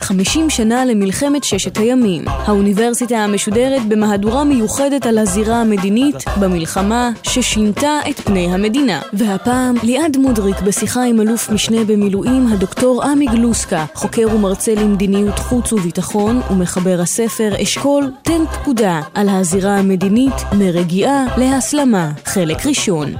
50 0.00 0.50
שנה 0.50 0.84
למלחמת 0.84 1.44
ששת 1.44 1.76
הימים. 1.76 2.24
האוניברסיטה 2.28 3.16
המשודרת 3.16 3.88
במהדורה 3.88 4.44
מיוחדת 4.44 5.06
על 5.06 5.18
הזירה 5.18 5.60
המדינית 5.60 6.16
במלחמה 6.40 7.10
ששינתה 7.22 7.98
את 8.10 8.20
פני 8.20 8.54
המדינה. 8.54 9.00
והפעם 9.12 9.74
ליעד 9.82 10.16
מודריק 10.16 10.60
בשיחה 10.60 11.04
עם 11.04 11.20
אלוף 11.20 11.50
משנה 11.50 11.84
במילואים 11.84 12.46
הדוקטור 12.52 13.04
עמי 13.04 13.26
גלוסקה, 13.26 13.84
חוקר 13.94 14.26
ומרצה 14.34 14.74
למדיניות 14.74 15.38
חוץ 15.38 15.72
וביטחון 15.72 16.40
ומחבר 16.50 17.00
הספר 17.00 17.62
אשכול 17.62 18.10
תן 18.22 18.46
פקודה 18.52 19.00
על 19.14 19.28
הזירה 19.28 19.76
המדינית 19.76 20.34
מרגיעה 20.58 21.24
להסלמה, 21.36 22.10
חלק 22.24 22.66
ראשון. 22.66 23.14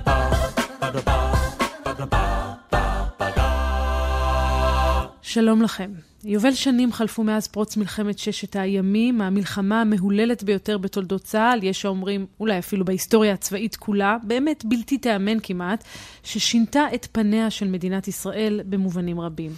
שלום 5.23 5.63
לכם. 5.63 6.10
יובל 6.25 6.55
שנים 6.55 6.93
חלפו 6.93 7.25
מאז 7.25 7.47
פרוץ 7.47 7.77
מלחמת 7.77 8.19
ששת 8.19 8.57
הימים, 8.57 9.21
המלחמה 9.21 9.81
המהוללת 9.81 10.43
ביותר 10.43 10.79
בתולדות 10.79 11.23
צה"ל, 11.23 11.65
יש 11.65 11.85
האומרים 11.85 12.27
אולי 12.41 12.59
אפילו 12.59 12.85
בהיסטוריה 12.85 13.33
הצבאית 13.33 13.77
כולה, 13.77 14.17
באמת 14.23 14.65
בלתי 14.65 14.99
תיאמן 14.99 15.41
כמעט, 15.43 15.85
ששינתה 16.23 16.85
את 16.95 17.07
פניה 17.13 17.51
של 17.51 17.69
מדינת 17.69 18.09
ישראל 18.09 18.61
במובנים 18.67 19.21
רבים. 19.21 19.51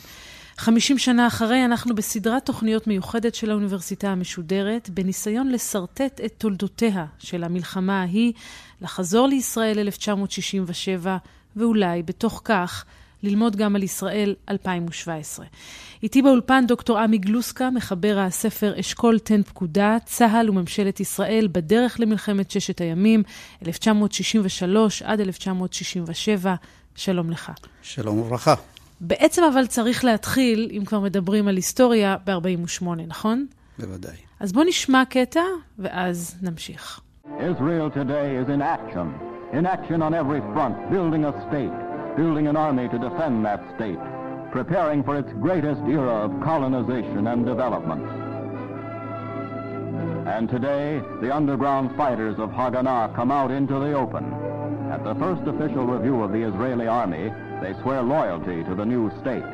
חמישים 0.57 0.99
שנה 0.99 1.27
אחרי, 1.27 1.65
אנחנו 1.65 1.95
בסדרת 1.95 2.47
תוכניות 2.47 2.87
מיוחדת 2.87 3.35
של 3.35 3.51
האוניברסיטה 3.51 4.09
המשודרת, 4.09 4.91
בניסיון 4.91 5.49
לשרטט 5.49 6.21
את 6.25 6.33
תולדותיה 6.39 7.07
של 7.19 7.45
המלחמה 7.45 8.03
ההיא, 8.03 8.33
לחזור 8.81 9.27
לישראל 9.27 9.79
1967, 9.79 11.17
ואולי 11.57 12.03
בתוך 12.03 12.41
כך 12.45 12.85
ללמוד 13.23 13.57
גם 13.57 13.77
על 13.77 13.83
ישראל 13.83 14.35
2017. 14.49 15.47
איתי 16.03 16.23
באולפן 16.23 16.65
דוקטור 16.67 16.99
עמי 16.99 17.19
גלוסקה, 17.19 17.71
מחבר 17.71 18.19
הספר 18.19 18.81
אשכול 18.81 19.19
תן 19.19 19.43
פקודה, 19.43 19.97
צה"ל 20.05 20.51
וממשלת 20.51 21.01
ישראל 21.01 21.49
בדרך 21.53 22.01
למלחמת 22.01 22.51
ששת 22.51 22.81
הימים, 22.81 23.23
1963 23.67 25.03
עד 25.03 25.21
1967. 25.21 26.55
שלום 26.95 27.31
לך. 27.31 27.53
שלום 27.83 28.19
וברכה. 28.19 28.55
בעצם 29.01 29.43
אבל 29.53 29.67
צריך 29.67 30.05
להתחיל, 30.05 30.71
אם 30.79 30.85
כבר 30.85 31.01
מדברים 31.01 31.49
על 31.49 31.57
היסטוריה, 31.57 32.17
ב-48, 32.27 32.85
נכון? 33.07 33.47
בוודאי. 33.79 34.17
אז 34.41 34.53
בוא 34.53 34.65
נשמע 34.65 35.03
קטע, 35.05 35.41
ואז 35.79 36.37
נמשיך. 36.43 37.01
Israel 37.25 37.89
today 37.95 38.29
is 38.43 38.49
in 38.49 38.63
action. 38.63 39.07
In 39.53 39.67
action 39.67 40.01
on 40.03 40.13
every 40.15 40.41
front, 40.55 40.75
building 40.93 41.25
a 41.25 41.33
state, 41.47 41.92
building 42.17 42.47
an 42.47 42.57
army 42.57 42.89
to 42.89 42.99
defend 42.99 43.45
that 43.45 43.63
state, 43.77 43.99
preparing 44.51 45.03
for 45.03 45.19
its 45.19 45.33
greatest 45.35 45.81
era 45.83 46.25
of 46.25 46.41
colonization 46.43 47.27
and 47.27 47.47
development. 47.47 48.05
And 50.27 50.49
today, 50.49 51.03
the 51.21 51.35
underground 51.35 51.97
fighters 51.97 52.39
of 52.39 52.51
Haganah 52.51 53.15
come 53.15 53.31
out 53.31 53.51
into 53.51 53.79
the 53.79 53.93
open. 53.93 54.25
At 54.91 55.05
the 55.05 55.15
first 55.15 55.43
official 55.43 55.87
review 55.87 56.23
of 56.23 56.33
the 56.33 56.43
Israeli 56.43 56.87
army, 56.87 57.33
they 57.61 57.75
swear 57.83 58.03
loyalty 58.03 58.63
to 58.65 58.75
the 58.75 58.85
new 58.85 59.11
state. 59.21 59.45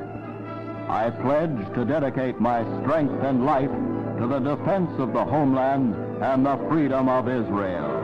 I 0.88 1.10
pledge 1.10 1.74
to 1.74 1.84
dedicate 1.84 2.40
my 2.40 2.62
strength 2.80 3.22
and 3.22 3.44
life 3.44 3.70
to 4.18 4.26
the 4.26 4.40
defense 4.40 4.90
of 4.98 5.12
the 5.12 5.24
homeland 5.24 5.94
and 6.22 6.44
the 6.44 6.56
freedom 6.68 7.08
of 7.08 7.28
Israel. 7.28 7.97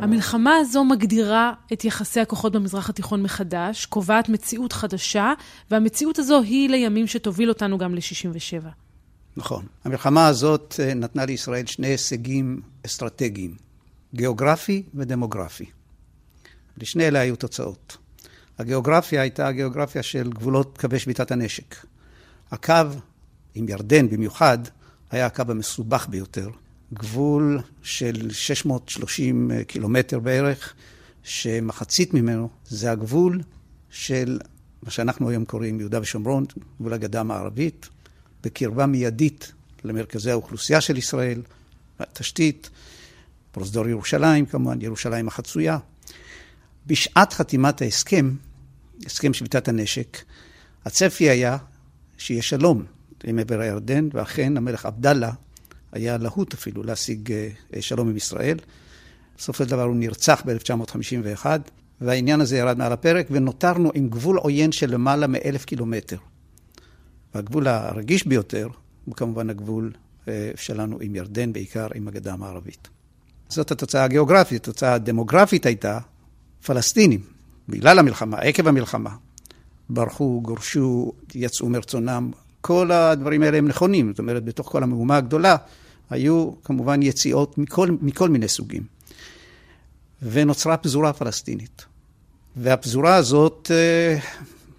המלחמה 0.00 0.56
הזו 0.56 0.84
מגדירה 0.84 1.52
את 1.72 1.84
יחסי 1.84 2.20
הכוחות 2.20 2.52
במזרח 2.52 2.90
התיכון 2.90 3.22
מחדש, 3.22 3.86
קובעת 3.86 4.28
מציאות 4.28 4.72
חדשה, 4.72 5.32
והמציאות 5.70 6.18
הזו 6.18 6.42
היא 6.42 6.68
לימים 6.68 7.06
שתוביל 7.06 7.48
אותנו 7.48 7.78
גם 7.78 7.94
ל-67. 7.94 8.66
נכון. 9.36 9.66
המלחמה 9.84 10.26
הזאת 10.26 10.74
אה, 10.80 10.94
נתנה 10.94 11.24
לישראל 11.24 11.66
שני 11.66 11.86
הישגים 11.86 12.60
אסטרטגיים, 12.86 13.54
גיאוגרפי 14.14 14.82
ודמוגרפי. 14.94 15.64
לשני 16.78 17.08
אלה 17.08 17.18
היו 17.18 17.36
תוצאות. 17.36 17.96
הגיאוגרפיה 18.58 19.20
הייתה 19.20 19.48
הגיאוגרפיה 19.48 20.02
של 20.02 20.30
גבולות 20.30 20.78
קווי 20.78 20.98
שביתת 20.98 21.30
הנשק. 21.30 21.86
הקו, 22.50 22.74
עם 23.54 23.68
ירדן 23.68 24.08
במיוחד, 24.08 24.58
היה 25.10 25.26
הקו 25.26 25.44
המסובך 25.48 26.08
ביותר. 26.08 26.50
גבול 26.94 27.60
של 27.82 28.30
630 28.30 29.50
קילומטר 29.66 30.18
בערך, 30.18 30.74
שמחצית 31.22 32.14
ממנו 32.14 32.48
זה 32.64 32.90
הגבול 32.90 33.40
של 33.90 34.38
מה 34.82 34.90
שאנחנו 34.90 35.30
היום 35.30 35.44
קוראים 35.44 35.80
יהודה 35.80 36.00
ושומרון, 36.00 36.44
גבול 36.80 36.92
הגדה 36.92 37.20
המערבית, 37.20 37.88
בקרבה 38.42 38.86
מיידית 38.86 39.52
למרכזי 39.84 40.30
האוכלוסייה 40.30 40.80
של 40.80 40.96
ישראל, 40.96 41.42
התשתית, 41.98 42.70
פרוזדור 43.52 43.88
ירושלים 43.88 44.46
כמובן, 44.46 44.82
ירושלים 44.82 45.28
החצויה. 45.28 45.78
בשעת 46.86 47.32
חתימת 47.32 47.82
ההסכם, 47.82 48.34
הסכם 49.06 49.34
שביתת 49.34 49.68
הנשק, 49.68 50.18
הצפי 50.84 51.30
היה 51.30 51.56
שיהיה 52.18 52.42
שלום 52.42 52.84
עם 53.24 53.38
עבר 53.38 53.60
הירדן, 53.60 54.08
ואכן 54.12 54.56
המלך 54.56 54.86
עבדאללה 54.86 55.32
היה 55.92 56.16
להוט 56.16 56.54
אפילו 56.54 56.82
להשיג 56.82 57.32
שלום 57.80 58.08
עם 58.08 58.16
ישראל. 58.16 58.58
בסופו 59.38 59.64
של 59.64 59.70
דבר 59.70 59.82
הוא 59.82 59.96
נרצח 59.96 60.42
ב-1951, 60.46 61.46
והעניין 62.00 62.40
הזה 62.40 62.56
ירד 62.56 62.78
מעל 62.78 62.92
הפרק, 62.92 63.26
ונותרנו 63.30 63.90
עם 63.94 64.08
גבול 64.08 64.36
עוין 64.38 64.72
של 64.72 64.90
למעלה 64.90 65.26
מאלף 65.26 65.64
קילומטר. 65.64 66.16
והגבול 67.34 67.68
הרגיש 67.68 68.26
ביותר 68.26 68.68
הוא 69.04 69.14
כמובן 69.14 69.50
הגבול 69.50 69.92
שלנו 70.54 70.98
עם 71.00 71.16
ירדן, 71.16 71.52
בעיקר 71.52 71.88
עם 71.94 72.08
הגדה 72.08 72.32
המערבית. 72.32 72.88
זאת 73.48 73.70
התוצאה 73.70 74.04
הגיאוגרפית. 74.04 74.62
התוצאה 74.62 74.94
הדמוגרפית 74.94 75.66
הייתה 75.66 75.98
פלסטינים, 76.66 77.20
בגלל 77.68 77.98
המלחמה, 77.98 78.38
עקב 78.38 78.68
המלחמה. 78.68 79.16
ברחו, 79.90 80.40
גורשו, 80.42 81.12
יצאו 81.34 81.68
מרצונם. 81.68 82.30
כל 82.66 82.92
הדברים 82.92 83.42
האלה 83.42 83.58
הם 83.58 83.68
נכונים. 83.68 84.10
זאת 84.10 84.18
אומרת, 84.18 84.44
בתוך 84.44 84.68
כל 84.68 84.82
המהומה 84.82 85.16
הגדולה 85.16 85.56
היו 86.10 86.50
כמובן 86.64 87.02
יציאות 87.02 87.58
מכל, 87.58 87.88
מכל 88.00 88.28
מיני 88.28 88.48
סוגים. 88.48 88.82
ונוצרה 90.22 90.76
פזורה 90.76 91.12
פלסטינית. 91.12 91.84
והפזורה 92.56 93.14
הזאת 93.14 93.70
אה, 93.74 94.18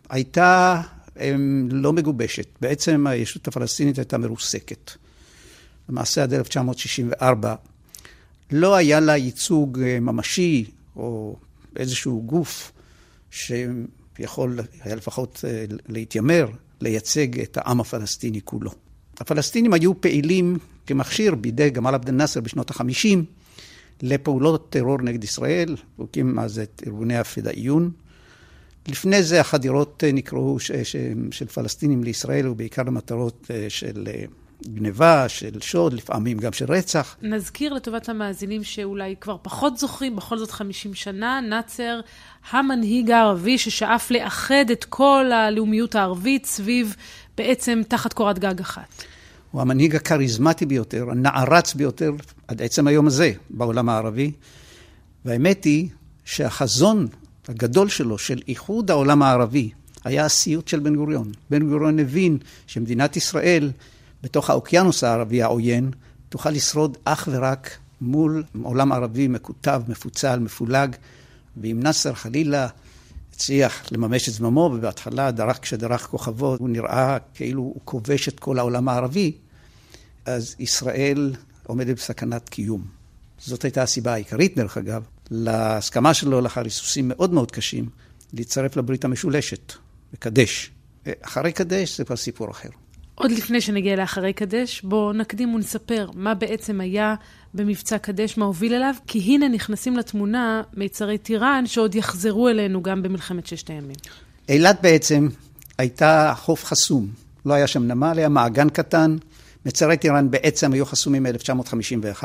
הייתה 0.09 0.81
אה, 1.19 1.35
לא 1.69 1.93
מגובשת. 1.93 2.47
בעצם 2.61 3.07
הישות 3.07 3.47
הפלסטינית 3.47 3.97
הייתה 3.97 4.17
מרוסקת. 4.17 4.91
למעשה 5.89 6.23
עד 6.23 6.33
1964 6.33 7.55
לא 8.51 8.75
היה 8.75 8.99
לה 8.99 9.17
ייצוג 9.17 9.79
אה, 9.79 9.99
ממשי 9.99 10.65
או 10.95 11.35
איזשהו 11.75 12.23
גוף 12.25 12.71
שיכול 13.31 14.59
היה 14.83 14.95
לפחות 14.95 15.45
אה, 15.47 15.65
להתיימר 15.87 16.47
לייצג 16.81 17.39
את 17.39 17.57
העם 17.57 17.79
הפלסטיני 17.79 18.41
כולו. 18.43 18.71
הפלסטינים 19.19 19.73
היו 19.73 20.01
פעילים 20.01 20.57
כמכשיר 20.85 21.35
בידי 21.35 21.69
גמל 21.69 21.93
עבד 21.93 22.09
אל-נאצר 22.09 22.41
בשנות 22.41 22.71
ה-50 22.71 23.17
לפעולות 24.01 24.69
טרור 24.69 24.97
נגד 25.01 25.23
ישראל, 25.23 25.75
הוא 25.95 26.07
הקים 26.09 26.39
אז 26.39 26.59
את 26.59 26.83
ארגוני 26.87 27.17
הפדאיון. 27.17 27.91
לפני 28.87 29.23
זה 29.23 29.41
החדירות 29.41 30.03
אה, 30.03 30.11
נקראו 30.11 30.59
ש- 30.59 30.72
ש- 30.72 30.96
של 31.31 31.47
פלסטינים 31.47 32.03
לישראל, 32.03 32.47
ובעיקר 32.47 32.84
למטרות 32.84 33.52
אה, 33.52 33.66
של 33.69 34.07
גניבה, 34.65 35.29
של 35.29 35.61
שוד, 35.61 35.93
לפעמים 35.93 36.37
גם 36.37 36.53
של 36.53 36.65
רצח. 36.71 37.15
נזכיר 37.21 37.73
לטובת 37.73 38.09
המאזינים 38.09 38.63
שאולי 38.63 39.15
כבר 39.21 39.37
פחות 39.41 39.77
זוכרים, 39.77 40.15
בכל 40.15 40.37
זאת 40.37 40.51
50 40.51 40.93
שנה, 40.93 41.39
נאצר, 41.49 41.99
המנהיג 42.51 43.11
הערבי 43.11 43.57
ששאף 43.57 44.11
לאחד 44.11 44.65
את 44.71 44.85
כל 44.85 45.31
הלאומיות 45.31 45.95
הערבית 45.95 46.45
סביב, 46.45 46.95
בעצם 47.37 47.81
תחת 47.87 48.13
קורת 48.13 48.39
גג 48.39 48.59
אחת. 48.59 49.03
הוא 49.51 49.61
המנהיג 49.61 49.95
הכריזמטי 49.95 50.65
ביותר, 50.65 51.05
הנערץ 51.11 51.73
ביותר 51.73 52.11
עד 52.47 52.61
עצם 52.61 52.87
היום 52.87 53.07
הזה 53.07 53.31
בעולם 53.49 53.89
הערבי. 53.89 54.31
והאמת 55.25 55.63
היא 55.63 55.89
שהחזון 56.25 57.07
הגדול 57.47 57.89
שלו, 57.89 58.17
של 58.17 58.39
איחוד 58.47 58.91
העולם 58.91 59.21
הערבי, 59.21 59.69
היה 60.03 60.25
הסיוט 60.25 60.67
של 60.67 60.79
בן 60.79 60.95
גוריון. 60.95 61.31
בן 61.49 61.69
גוריון 61.69 61.99
הבין 61.99 62.37
שמדינת 62.67 63.17
ישראל, 63.17 63.71
בתוך 64.28 64.50
האוקיינוס 64.50 65.03
הערבי 65.03 65.44
העוין, 65.44 65.91
תוכל 66.29 66.50
לשרוד 66.50 66.97
אך 67.03 67.29
ורק 67.32 67.78
מול 68.02 68.44
עולם 68.64 68.91
ערבי 68.91 69.28
מקוטב, 69.28 69.82
מפוצל, 69.88 70.40
מפולג, 70.40 70.96
ואם 71.58 71.79
נאסר 71.84 72.14
חלילה 72.14 72.68
הצליח 73.34 73.84
לממש 73.91 74.29
את 74.29 74.34
זממו, 74.34 74.72
ובהתחלה 74.74 75.32
דרך, 75.32 75.59
כשדרך 75.62 76.08
כוכבו, 76.08 76.56
הוא 76.59 76.70
נראה 76.70 77.18
כאילו 77.34 77.62
הוא 77.62 77.82
כובש 77.85 78.28
את 78.28 78.40
כל 78.40 78.59
העולם 78.59 78.90
הערבי, 78.90 79.32
אז 80.26 80.56
ישראל 80.59 81.35
עומדת 81.68 81.96
בסכנת 81.96 82.50
קיום. 82.50 82.85
זאת 83.40 83.64
הייתה 83.64 83.84
הסיבה 83.84 84.14
העיקרית, 84.14 84.56
דרך 84.56 84.78
אגב, 84.78 85.03
להסכמה 85.32 86.14
שלו 86.14 86.41
לאחר 86.41 86.64
היסוסים 86.64 87.08
מאוד 87.08 87.34
מאוד 87.34 87.52
קשים, 87.52 87.90
להצטרף 88.34 88.78
לברית 88.78 89.06
המשולשת, 89.06 89.74
לקדש. 90.14 90.72
אחרי 91.22 91.52
קדש 91.52 91.97
זה 91.97 92.06
כבר 92.06 92.16
סיפור 92.16 92.52
אחר. 92.52 92.70
עוד 93.17 93.31
לפני 93.31 93.61
שנגיע 93.61 93.96
לאחרי 93.96 94.34
קדש, 94.34 94.81
בואו 94.81 95.14
נקדים 95.14 95.55
ונספר 95.55 96.09
מה 96.14 96.34
בעצם 96.34 96.81
היה 96.81 97.16
במבצע 97.53 97.97
קדש, 97.97 98.37
מה 98.37 98.46
הוביל 98.46 98.73
אליו, 98.73 98.93
כי 99.08 99.19
הנה 99.19 99.47
נכנסים 99.47 99.97
לתמונה 99.97 100.61
מיצרי 100.73 101.17
טיראן 101.17 101.67
שעוד 101.67 101.96
יחזרו 101.96 102.49
אלינו 102.49 102.84
גם 102.84 103.03
במלחמת 103.03 103.47
ששת 103.47 103.69
הימים. 103.69 103.96
אילת 104.49 104.78
בעצם 104.81 105.28
הייתה 105.78 106.34
חוף 106.37 106.66
חסום. 106.66 107.08
לא 107.46 107.53
היה 107.53 107.67
שם 107.67 107.84
נמל, 107.84 108.14
היה 108.17 108.29
מעגן 108.29 108.69
קטן. 108.69 109.17
מצרי 109.66 109.97
טיראן 109.97 110.31
בעצם 110.31 110.73
היו 110.73 110.85
חסומים 110.85 111.23
מ-1951. 111.23 112.23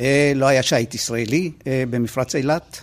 אה, 0.00 0.32
לא 0.34 0.46
היה 0.46 0.62
שיט 0.62 0.94
ישראלי 0.94 1.52
אה, 1.66 1.84
במפרץ 1.90 2.34
אילת. 2.34 2.82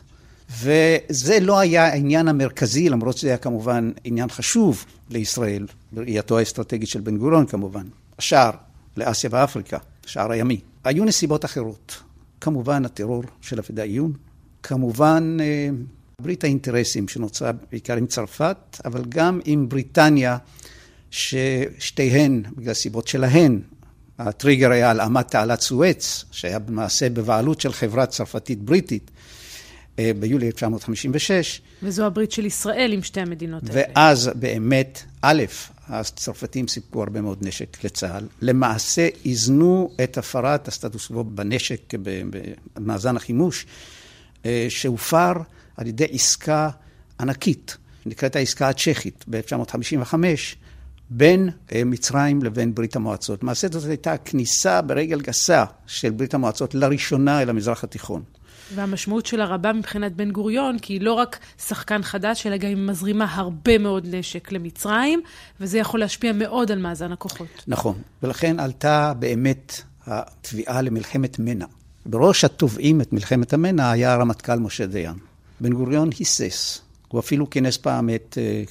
וזה 0.58 1.40
לא 1.40 1.60
היה 1.60 1.88
העניין 1.88 2.28
המרכזי, 2.28 2.90
למרות 2.90 3.18
שזה 3.18 3.28
היה 3.28 3.38
כמובן 3.38 3.92
עניין 4.04 4.30
חשוב 4.30 4.86
לישראל, 5.10 5.68
בראייתו 5.92 6.38
האסטרטגית 6.38 6.90
של 6.90 7.02
בן 7.02 7.18
גוריון 7.18 7.46
כמובן. 7.46 7.88
השער 8.18 8.52
לאסיה 8.98 9.30
ואפריקה, 9.34 9.78
השער 10.06 10.32
הימי. 10.32 10.60
היו 10.84 11.06
נסיבות 11.06 11.46
אחרות. 11.46 12.04
כמובן 12.42 12.86
הטרור 12.86 13.24
של 13.42 13.60
הפדאיון, 13.60 14.14
כמובן 14.64 15.38
אה, 15.42 15.70
ברית 16.22 16.44
האינטרסים 16.44 17.08
שנוצרה 17.08 17.52
בעיקר 17.72 17.96
עם 17.98 18.08
צרפת, 18.08 18.58
אבל 18.86 19.04
גם 19.10 19.40
עם 19.46 19.70
בריטניה, 19.70 20.38
ששתיהן, 21.12 22.44
בגלל 22.58 22.74
סיבות 22.74 23.08
שלהן, 23.08 23.60
הטריגר 24.20 24.72
היה 24.72 24.90
הלאמת 24.90 25.28
תעלת 25.28 25.62
סואץ, 25.62 26.26
שהיה 26.32 26.60
במעשה 26.60 27.10
בבעלות 27.10 27.62
של 27.62 27.74
חברה 27.74 28.06
צרפתית 28.06 28.62
בריטית. 28.62 29.12
אה, 30.00 30.12
ביולי 30.20 30.48
1956. 30.48 31.62
וזו 31.84 32.06
הברית 32.06 32.32
של 32.32 32.46
ישראל 32.46 32.94
עם 32.94 33.04
שתי 33.04 33.22
המדינות 33.22 33.64
האלה. 33.70 33.82
ואז 33.94 34.32
באמת, 34.36 35.04
א', 35.22 35.44
הצרפתים 35.88 36.68
סיפקו 36.68 37.04
הרבה 37.04 37.22
מאוד 37.22 37.38
נשק 37.42 37.84
לצה"ל. 37.84 38.28
למעשה 38.42 39.08
איזנו 39.26 39.92
את 40.04 40.18
הפרת 40.18 40.68
הסטטוס 40.68 41.08
קוו 41.08 41.24
בנשק, 41.24 41.94
במאזן 42.76 43.18
החימוש, 43.18 43.66
אה, 44.46 44.66
שהופר 44.70 45.34
על 45.78 45.88
ידי 45.88 46.08
עסקה 46.12 46.70
ענקית, 47.20 47.78
נקראת 48.06 48.36
העסקה 48.36 48.70
הצ'כית 48.70 49.26
ב-1955, 49.30 50.14
בין 51.10 51.50
אה, 51.72 51.84
מצרים 51.86 52.44
לבין 52.44 52.76
ברית 52.76 52.96
המועצות. 52.96 53.44
למעשה 53.44 53.68
זאת 53.72 53.90
הייתה 53.90 54.18
כניסה 54.18 54.82
ברגל 54.82 55.22
גסה 55.22 55.66
של 55.88 56.10
ברית 56.10 56.34
המועצות 56.34 56.76
לראשונה 56.76 57.42
אל 57.42 57.50
המזרח 57.50 57.84
התיכון. 57.84 58.24
והמשמעות 58.76 59.26
שלה 59.26 59.46
רבה 59.46 59.74
מבחינת 59.74 60.16
בן 60.16 60.32
גוריון, 60.32 60.80
כי 60.80 60.94
היא 60.94 61.02
לא 61.02 61.14
רק 61.14 61.40
שחקן 61.68 62.04
חדש, 62.04 62.48
אלא 62.48 62.58
גם 62.58 62.68
היא 62.68 62.78
מזרימה 62.78 63.36
הרבה 63.36 63.78
מאוד 63.78 64.08
נשק 64.16 64.52
למצרים, 64.52 65.22
וזה 65.60 65.78
יכול 65.78 66.00
להשפיע 66.00 66.34
מאוד 66.34 66.72
על 66.72 66.80
מאזן 66.80 67.12
הכוחות. 67.12 67.64
נכון, 67.68 68.02
ולכן 68.24 68.60
עלתה 68.60 69.14
באמת 69.20 69.82
התביעה 70.06 70.82
למלחמת 70.82 71.40
מנע. 71.40 71.66
בראש 72.06 72.44
התובעים 72.44 73.02
את 73.02 73.14
מלחמת 73.14 73.54
המנע 73.54 73.92
היה 73.92 74.14
הרמטכ"ל 74.14 74.60
משה 74.60 74.86
דיין. 74.86 75.16
בן 75.60 75.74
גוריון 75.74 76.10
היסס, 76.20 76.82
הוא 77.08 77.20
אפילו 77.20 77.50
כינס 77.50 77.78
פעם 77.78 78.10
את, 78.10 78.38
אה, 78.42 78.64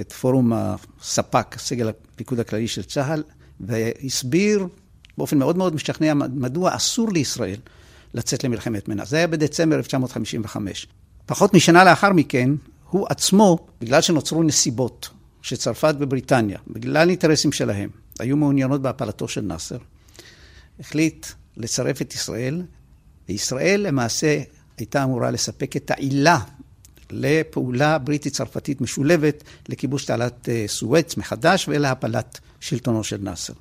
את 0.00 0.12
פורום 0.12 0.52
הספ"כ, 0.54 1.58
סגל 1.58 1.88
הפיקוד 1.88 2.40
הכללי 2.40 2.68
של 2.68 2.82
צה"ל, 2.82 3.22
והסביר 3.60 4.66
באופן 5.18 5.38
מאוד 5.38 5.56
מאוד 5.56 5.74
משכנע 5.74 6.14
מדוע 6.14 6.76
אסור 6.76 7.12
לישראל 7.12 7.58
לצאת 8.14 8.44
למלחמת 8.44 8.88
מנע. 8.88 9.04
זה 9.04 9.16
היה 9.16 9.26
בדצמבר 9.26 9.76
1955. 9.76 10.86
פחות 11.26 11.54
משנה 11.54 11.84
לאחר 11.84 12.12
מכן, 12.12 12.50
הוא 12.90 13.06
עצמו, 13.10 13.66
בגלל 13.80 14.00
שנוצרו 14.00 14.42
נסיבות 14.42 15.10
שצרפת 15.42 15.94
ובריטניה, 15.98 16.58
בגלל 16.66 17.08
אינטרסים 17.08 17.52
שלהם, 17.52 17.90
היו 18.18 18.36
מעוניינות 18.36 18.82
בהפלתו 18.82 19.28
של 19.28 19.40
נאסר, 19.40 19.78
החליט 20.80 21.26
לצרף 21.56 22.02
את 22.02 22.14
ישראל, 22.14 22.62
וישראל 23.28 23.80
למעשה 23.80 24.42
הייתה 24.78 25.04
אמורה 25.04 25.30
לספק 25.30 25.76
את 25.76 25.90
העילה 25.90 26.38
לפעולה 27.10 27.98
בריטית-צרפתית 27.98 28.80
משולבת 28.80 29.44
לכיבוש 29.68 30.04
תעלת 30.04 30.48
אה, 30.48 30.64
סואץ 30.66 31.16
מחדש 31.16 31.68
ולהפלת 31.68 32.40
שלטונו 32.60 33.04
של 33.04 33.18
נאסר. 33.20 33.52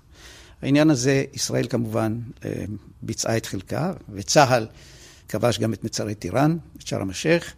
העניין 0.62 0.90
הזה, 0.90 1.24
ישראל 1.34 1.68
כמובן 1.68 2.20
אה, 2.46 2.64
ביצעה 3.02 3.38
את 3.38 3.46
חלקה, 3.46 3.94
וצה"ל 4.14 4.68
כבש 5.30 5.60
גם 5.60 5.74
את 5.74 5.84
מצרי 5.84 6.16
טיראן, 6.16 6.58
את 6.78 6.88
שארם 6.88 7.10
א-שייח, 7.10 7.54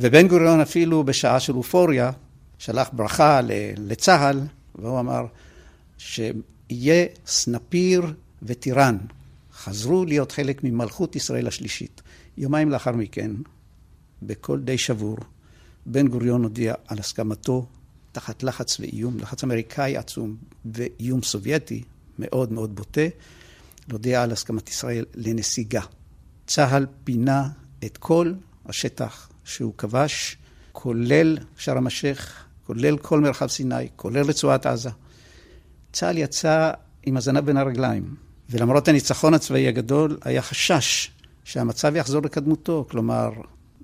ובן 0.00 0.28
גוריון 0.28 0.60
אפילו 0.60 1.04
בשעה 1.04 1.40
של 1.40 1.56
אופוריה 1.56 2.10
שלח 2.58 2.90
ברכה 2.92 3.40
לצה"ל, 3.76 4.40
והוא 4.74 5.00
אמר 5.00 5.26
שיהיה 5.98 7.06
סנפיר 7.26 8.14
וטיראן, 8.42 8.98
חזרו 9.54 10.04
להיות 10.04 10.32
חלק 10.32 10.64
ממלכות 10.64 11.16
ישראל 11.16 11.46
השלישית. 11.46 12.02
יומיים 12.38 12.70
לאחר 12.70 12.92
מכן, 12.92 13.30
בקול 14.22 14.60
די 14.60 14.78
שבור, 14.78 15.16
בן 15.86 16.08
גוריון 16.08 16.42
הודיע 16.42 16.74
על 16.86 16.98
הסכמתו 16.98 17.66
תחת 18.12 18.42
לחץ 18.42 18.80
ואיום, 18.80 19.18
לחץ 19.18 19.44
אמריקאי 19.44 19.96
עצום 19.96 20.36
ואיום 20.64 21.22
סובייטי 21.22 21.82
מאוד 22.18 22.52
מאוד 22.52 22.74
בוטה, 22.76 23.06
להודיע 23.88 24.22
על 24.22 24.32
הסכמת 24.32 24.68
ישראל 24.68 25.04
לנסיגה. 25.14 25.80
צה"ל 26.46 26.86
פינה 27.04 27.48
את 27.84 27.96
כל 27.96 28.32
השטח 28.66 29.28
שהוא 29.44 29.74
כבש, 29.78 30.36
כולל 30.72 31.38
שארם 31.56 31.86
א-שייח, 31.86 32.44
כולל 32.66 32.98
כל 32.98 33.20
מרחב 33.20 33.46
סיני, 33.46 33.88
כולל 33.96 34.22
רצועת 34.22 34.66
עזה. 34.66 34.90
צה"ל 35.92 36.18
יצא 36.18 36.70
עם 37.02 37.16
הזנב 37.16 37.40
בין 37.44 37.56
הרגליים, 37.56 38.14
ולמרות 38.50 38.88
הניצחון 38.88 39.34
הצבאי 39.34 39.68
הגדול, 39.68 40.18
היה 40.22 40.42
חשש 40.42 41.10
שהמצב 41.44 41.96
יחזור 41.96 42.22
לקדמותו, 42.22 42.86
כלומר, 42.90 43.30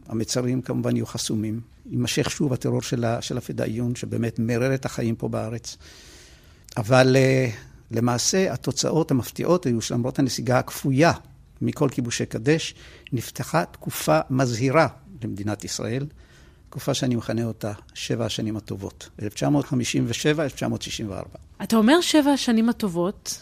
המצרים 0.06 0.62
כמובן 0.62 0.96
יהיו 0.96 1.06
חסומים. 1.06 1.60
יימשך 1.90 2.30
שוב 2.30 2.52
הטרור 2.52 2.82
של, 2.82 3.04
של 3.20 3.38
הפדאיון, 3.38 3.94
שבאמת 3.94 4.38
מרר 4.38 4.74
את 4.74 4.84
החיים 4.84 5.16
פה 5.16 5.28
בארץ. 5.28 5.76
אבל 6.76 7.16
uh, 7.16 7.96
למעשה 7.96 8.52
התוצאות 8.52 9.10
המפתיעות 9.10 9.66
היו 9.66 9.80
שלמרות 9.80 10.18
הנסיגה 10.18 10.58
הכפויה 10.58 11.12
מכל 11.62 11.88
כיבושי 11.88 12.26
קדש, 12.26 12.74
נפתחה 13.12 13.64
תקופה 13.64 14.20
מזהירה 14.30 14.88
למדינת 15.24 15.64
ישראל, 15.64 16.06
תקופה 16.70 16.94
שאני 16.94 17.16
מכנה 17.16 17.44
אותה 17.44 17.72
שבע 17.94 18.24
השנים 18.24 18.56
הטובות, 18.56 19.08
1957-1964. 19.20 19.22
אתה 21.62 21.76
אומר 21.76 22.00
שבע 22.00 22.30
השנים 22.30 22.68
הטובות, 22.68 23.40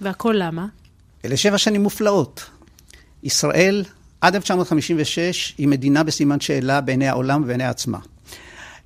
והכל 0.00 0.34
למה? 0.38 0.66
אלה 1.24 1.36
שבע 1.36 1.58
שנים 1.58 1.82
מופלאות. 1.82 2.50
ישראל 3.22 3.84
עד 4.20 4.34
1956 4.34 5.54
היא 5.58 5.68
מדינה 5.68 6.02
בסימן 6.02 6.40
שאלה 6.40 6.80
בעיני 6.80 7.08
העולם 7.08 7.42
ובעיני 7.42 7.64
עצמה. 7.64 7.98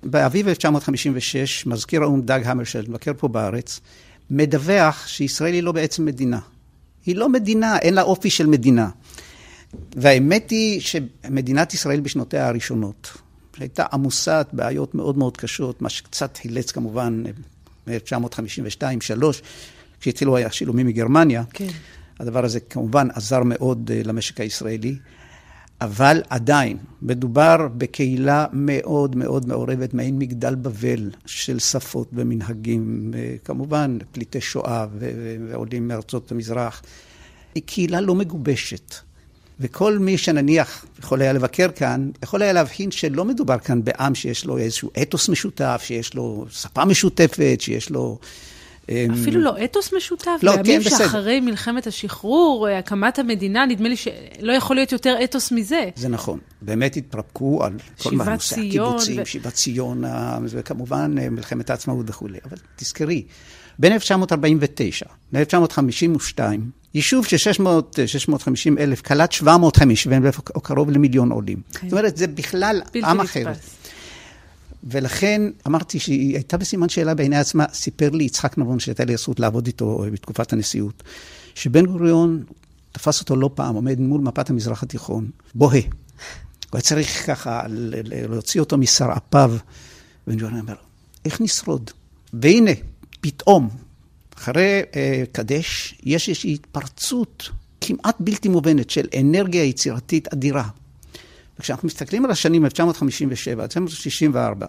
באביב 0.02 0.48
1956, 0.48 1.66
מזכיר 1.66 2.02
האו"ם 2.02 2.22
דאג 2.22 2.46
המרשלד, 2.46 2.90
מבקר 2.90 3.12
פה 3.18 3.28
בארץ, 3.28 3.80
מדווח 4.30 5.06
שישראל 5.06 5.54
היא 5.54 5.62
לא 5.62 5.72
בעצם 5.72 6.04
מדינה. 6.04 6.38
היא 7.06 7.16
לא 7.16 7.28
מדינה, 7.28 7.78
אין 7.78 7.94
לה 7.94 8.02
אופי 8.02 8.30
של 8.30 8.46
מדינה. 8.46 8.88
והאמת 9.96 10.50
היא 10.50 10.80
שמדינת 10.80 11.74
ישראל 11.74 12.00
בשנותיה 12.00 12.48
הראשונות, 12.48 13.16
שהייתה 13.56 13.84
עמוסת 13.92 14.46
בעיות 14.52 14.94
מאוד 14.94 15.18
מאוד 15.18 15.36
קשות, 15.36 15.82
מה 15.82 15.88
שקצת 15.88 16.36
חילץ 16.36 16.70
כמובן 16.70 17.22
מ-1952-3, 17.86 19.24
כשהתחילו 20.00 20.38
השילומים 20.38 20.86
מגרמניה. 20.86 21.42
כן. 21.52 21.68
הדבר 22.20 22.44
הזה 22.44 22.60
כמובן 22.60 23.08
עזר 23.14 23.42
מאוד 23.42 23.90
אה, 23.94 24.00
למשק 24.04 24.40
הישראלי. 24.40 24.96
אבל 25.80 26.22
עדיין, 26.28 26.76
מדובר 27.02 27.68
בקהילה 27.76 28.46
מאוד 28.52 29.16
מאוד 29.16 29.48
מעורבת, 29.48 29.94
מעין 29.94 30.18
מגדל 30.18 30.54
בבל 30.54 31.10
של 31.26 31.58
שפות 31.58 32.08
ומנהגים, 32.12 33.10
כמובן 33.44 33.98
פליטי 34.12 34.40
שואה 34.40 34.86
ועולים 35.48 35.88
מארצות 35.88 36.32
המזרח. 36.32 36.82
היא 37.54 37.62
קהילה 37.66 38.00
לא 38.00 38.14
מגובשת. 38.14 38.94
וכל 39.60 39.98
מי 39.98 40.18
שנניח 40.18 40.84
יכול 40.98 41.22
היה 41.22 41.32
לבקר 41.32 41.68
כאן, 41.74 42.10
יכול 42.22 42.42
היה 42.42 42.52
להבחין 42.52 42.90
שלא 42.90 43.24
מדובר 43.24 43.58
כאן 43.58 43.84
בעם 43.84 44.14
שיש 44.14 44.44
לו 44.44 44.58
איזשהו 44.58 44.90
אתוס 45.02 45.28
משותף, 45.28 45.82
שיש 45.84 46.14
לו 46.14 46.46
שפה 46.50 46.84
משותפת, 46.84 47.56
שיש 47.60 47.90
לו 47.90 48.18
אפילו 49.12 49.40
לא 49.40 49.64
אתוס 49.64 49.92
משותף? 49.96 50.30
לא, 50.42 50.52
כן, 50.56 50.62
בימים 50.62 50.80
בסדר. 50.80 50.98
שאחרי 50.98 51.40
מלחמת 51.40 51.86
השחרור, 51.86 52.68
אה, 52.68 52.78
הקמת 52.78 53.18
המדינה, 53.18 53.66
נדמה 53.66 53.88
לי 53.88 53.96
שלא 53.96 54.52
יכול 54.52 54.76
להיות 54.76 54.92
יותר 54.92 55.16
אתוס 55.24 55.52
מזה. 55.52 55.88
זה 55.96 56.08
נכון. 56.08 56.38
באמת 56.62 56.96
התפרקו 56.96 57.64
על 57.64 57.72
כל 58.02 58.10
מה 58.14 58.24
נושא 58.24 58.56
הקיבוצים, 58.60 59.22
ו- 59.22 59.26
שיבת 59.26 59.52
ציון, 59.54 60.04
ה- 60.04 60.38
וכמובן 60.48 61.14
אה, 61.20 61.30
מלחמת 61.30 61.70
העצמאות 61.70 62.06
וכולי. 62.08 62.38
אבל 62.44 62.56
תזכרי, 62.76 63.22
בין 63.78 63.92
1949 63.92 65.06
ל-1952, 65.32 66.38
יישוב 66.94 67.26
של 67.26 67.36
600, 67.36 67.98
650 68.06 68.78
אלף 68.78 69.00
קלט 69.02 69.32
750 69.32 70.12
אלף, 70.12 70.40
או 70.54 70.60
קרוב 70.60 70.90
למיליון 70.90 71.32
עולים. 71.32 71.58
זאת 71.72 71.92
אומרת, 71.92 72.16
זה 72.16 72.26
בכלל 72.26 72.80
בלתי 72.94 73.06
עם 73.10 73.20
אחר. 73.20 73.44
ולכן 74.84 75.42
אמרתי 75.66 75.98
שהיא 75.98 76.34
הייתה 76.34 76.56
בסימן 76.56 76.88
שאלה 76.88 77.14
בעיני 77.14 77.36
עצמה. 77.36 77.64
סיפר 77.72 78.10
לי 78.10 78.24
יצחק 78.24 78.58
נבון, 78.58 78.80
שהייתה 78.80 79.04
לי 79.04 79.14
הזכות 79.14 79.40
לעבוד 79.40 79.66
איתו 79.66 80.04
בתקופת 80.12 80.52
הנשיאות, 80.52 81.02
שבן 81.54 81.86
גוריון 81.86 82.44
תפס 82.92 83.20
אותו 83.20 83.36
לא 83.36 83.50
פעם, 83.54 83.74
עומד 83.74 84.00
מול 84.00 84.20
מפת 84.20 84.50
המזרח 84.50 84.82
התיכון, 84.82 85.30
בוהה. 85.54 85.80
הוא 85.80 85.88
היה 86.72 86.82
צריך 86.82 87.26
ככה 87.26 87.62
להוציא 87.68 88.60
אותו 88.60 88.78
משרעפיו. 88.78 89.56
בן 90.26 90.38
גוריון 90.38 90.60
אומר, 90.60 90.74
איך 91.24 91.40
נשרוד? 91.40 91.90
והנה, 92.32 92.70
פתאום, 93.20 93.68
אחרי 94.36 94.82
אה, 94.96 95.22
קדש, 95.32 95.94
יש 96.02 96.28
איזושהי 96.28 96.54
התפרצות 96.54 97.50
כמעט 97.80 98.16
בלתי 98.20 98.48
מובנת 98.48 98.90
של 98.90 99.06
אנרגיה 99.20 99.64
יצירתית 99.64 100.28
אדירה. 100.32 100.68
וכשאנחנו 101.60 101.86
מסתכלים 101.86 102.24
על 102.24 102.30
השנים 102.30 102.64
1957, 102.64 103.62
1964, 103.62 104.66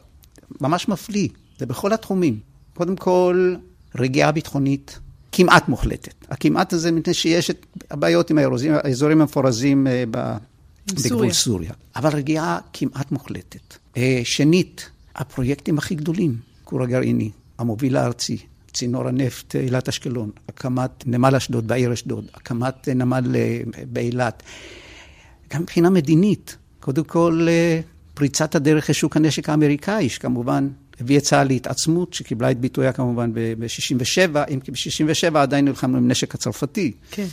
ממש 0.61 0.87
מפליא, 0.87 1.27
זה 1.57 1.65
בכל 1.65 1.93
התחומים. 1.93 2.39
קודם 2.73 2.95
כל, 2.95 3.55
רגיעה 3.95 4.31
ביטחונית 4.31 4.99
כמעט 5.31 5.67
מוחלטת. 5.67 6.13
הכמעט 6.29 6.73
הזה 6.73 6.91
מפני 6.91 7.13
שיש 7.13 7.49
את 7.49 7.65
הבעיות 7.91 8.29
עם 8.29 8.37
האזורים, 8.37 8.73
האזורים 8.83 9.21
המפורזים 9.21 9.87
אה, 9.87 10.03
ב... 10.11 10.37
בגבול 10.93 11.31
סוריה. 11.31 11.71
אבל 11.95 12.09
רגיעה 12.09 12.59
כמעט 12.73 13.11
מוחלטת. 13.11 13.77
אה, 13.97 14.21
שנית, 14.23 14.89
הפרויקטים 15.15 15.77
הכי 15.77 15.95
גדולים, 15.95 16.37
כור 16.63 16.83
הגרעיני, 16.83 17.29
המוביל 17.57 17.97
הארצי, 17.97 18.37
צינור 18.73 19.07
הנפט 19.07 19.55
אה, 19.55 19.61
אילת 19.61 19.89
אשקלון, 19.89 20.31
הקמת 20.49 21.07
נמל 21.07 21.35
אשדוד 21.35 21.67
בעיר 21.67 21.93
אשדוד, 21.93 22.25
הקמת 22.33 22.89
נמל 22.89 23.35
באילת. 23.91 24.43
גם 25.53 25.61
מבחינה 25.61 25.89
מדינית, 25.89 26.57
קודם 26.81 27.03
כל 27.03 27.47
אה, 27.49 27.79
פריצת 28.13 28.55
הדרך 28.55 28.89
לשוק 28.89 29.17
הנשק 29.17 29.49
האמריקאי, 29.49 30.09
שכמובן 30.09 30.67
הביא 31.01 31.17
את 31.17 31.23
צה"ל 31.23 31.47
להתעצמות, 31.47 32.13
שקיבלה 32.13 32.51
את 32.51 32.59
ביטויה 32.59 32.93
כמובן 32.93 33.31
ב-67', 33.33 34.37
אם 34.49 34.59
כי 34.59 34.71
ב-67' 34.71 35.37
עדיין 35.37 35.65
נלחמנו 35.65 35.97
עם 35.97 36.07
נשק 36.11 36.35
הצרפתי. 36.35 36.91
כן. 37.11 37.25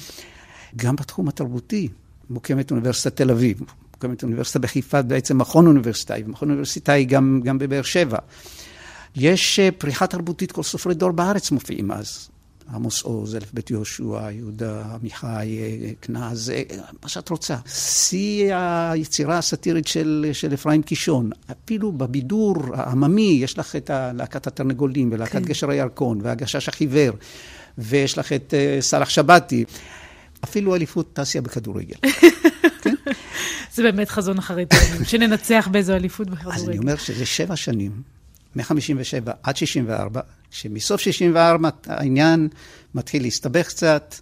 גם 0.76 0.96
בתחום 0.96 1.28
התרבותי, 1.28 1.88
מוקמת 2.30 2.70
אוניברסיטת 2.70 3.16
תל 3.16 3.30
אביב, 3.30 3.60
מוקמת 3.92 4.22
אוניברסיטה 4.22 4.58
בחיפה, 4.58 5.02
בעצם 5.02 5.38
מכון 5.38 5.66
אוניברסיטאי, 5.66 6.22
ומכון 6.26 6.48
אוניברסיטאי 6.48 7.04
גם, 7.04 7.40
גם 7.44 7.58
בבאר 7.58 7.82
שבע. 7.82 8.18
יש 9.16 9.60
אה, 9.60 9.70
פריחה 9.70 10.06
תרבותית, 10.06 10.52
כל 10.52 10.62
סופרי 10.62 10.94
דור 10.94 11.10
בארץ 11.10 11.50
מופיעים 11.50 11.92
אז. 11.92 12.28
עמוס 12.74 13.02
עוז, 13.02 13.36
אלף 13.36 13.52
בית 13.52 13.70
יהושע, 13.70 14.30
יהודה 14.30 14.84
עמיחי, 14.94 15.58
כנז, 16.00 16.50
אה, 16.50 16.62
מה 17.02 17.08
שאת 17.08 17.28
רוצה. 17.28 17.56
שיא 17.66 18.54
היצירה 18.54 19.38
הסאטירית 19.38 19.86
של, 19.86 20.30
של 20.32 20.54
אפרים 20.54 20.82
קישון. 20.82 21.30
אפילו 21.50 21.92
בבידור 21.92 22.54
העממי, 22.74 23.38
יש 23.42 23.58
לך 23.58 23.76
את 23.76 23.90
להקת 24.14 24.46
התרנגולים, 24.46 25.08
ולהקת 25.12 25.32
כן. 25.32 25.42
גשר 25.42 25.70
הירקון, 25.70 26.18
והגשש 26.22 26.68
החיוור, 26.68 27.16
ויש 27.78 28.18
לך 28.18 28.32
את 28.32 28.54
אה, 28.54 28.78
סאלח 28.80 29.08
שבתי. 29.08 29.64
אפילו 30.44 30.74
אליפות 30.74 31.14
תעשייה 31.14 31.42
בכדורגל. 31.42 31.96
זה 33.74 33.82
באמת 33.82 34.08
חזון 34.08 34.38
אחרית 34.38 34.72
הימים, 34.72 35.04
שננצח 35.04 35.68
באיזו 35.72 35.94
אליפות 35.94 36.28
אז 36.28 36.34
בכדורגל. 36.34 36.70
אני 36.70 36.78
אומר 36.78 36.96
שזה 36.96 37.26
שבע 37.26 37.56
שנים, 37.56 38.02
מ-57 38.58 39.30
עד 39.42 39.56
64, 39.56 40.20
שמסוף 40.50 41.00
64 41.00 41.68
העניין 41.86 42.48
מתחיל 42.94 43.22
להסתבך 43.22 43.68
קצת. 43.68 44.14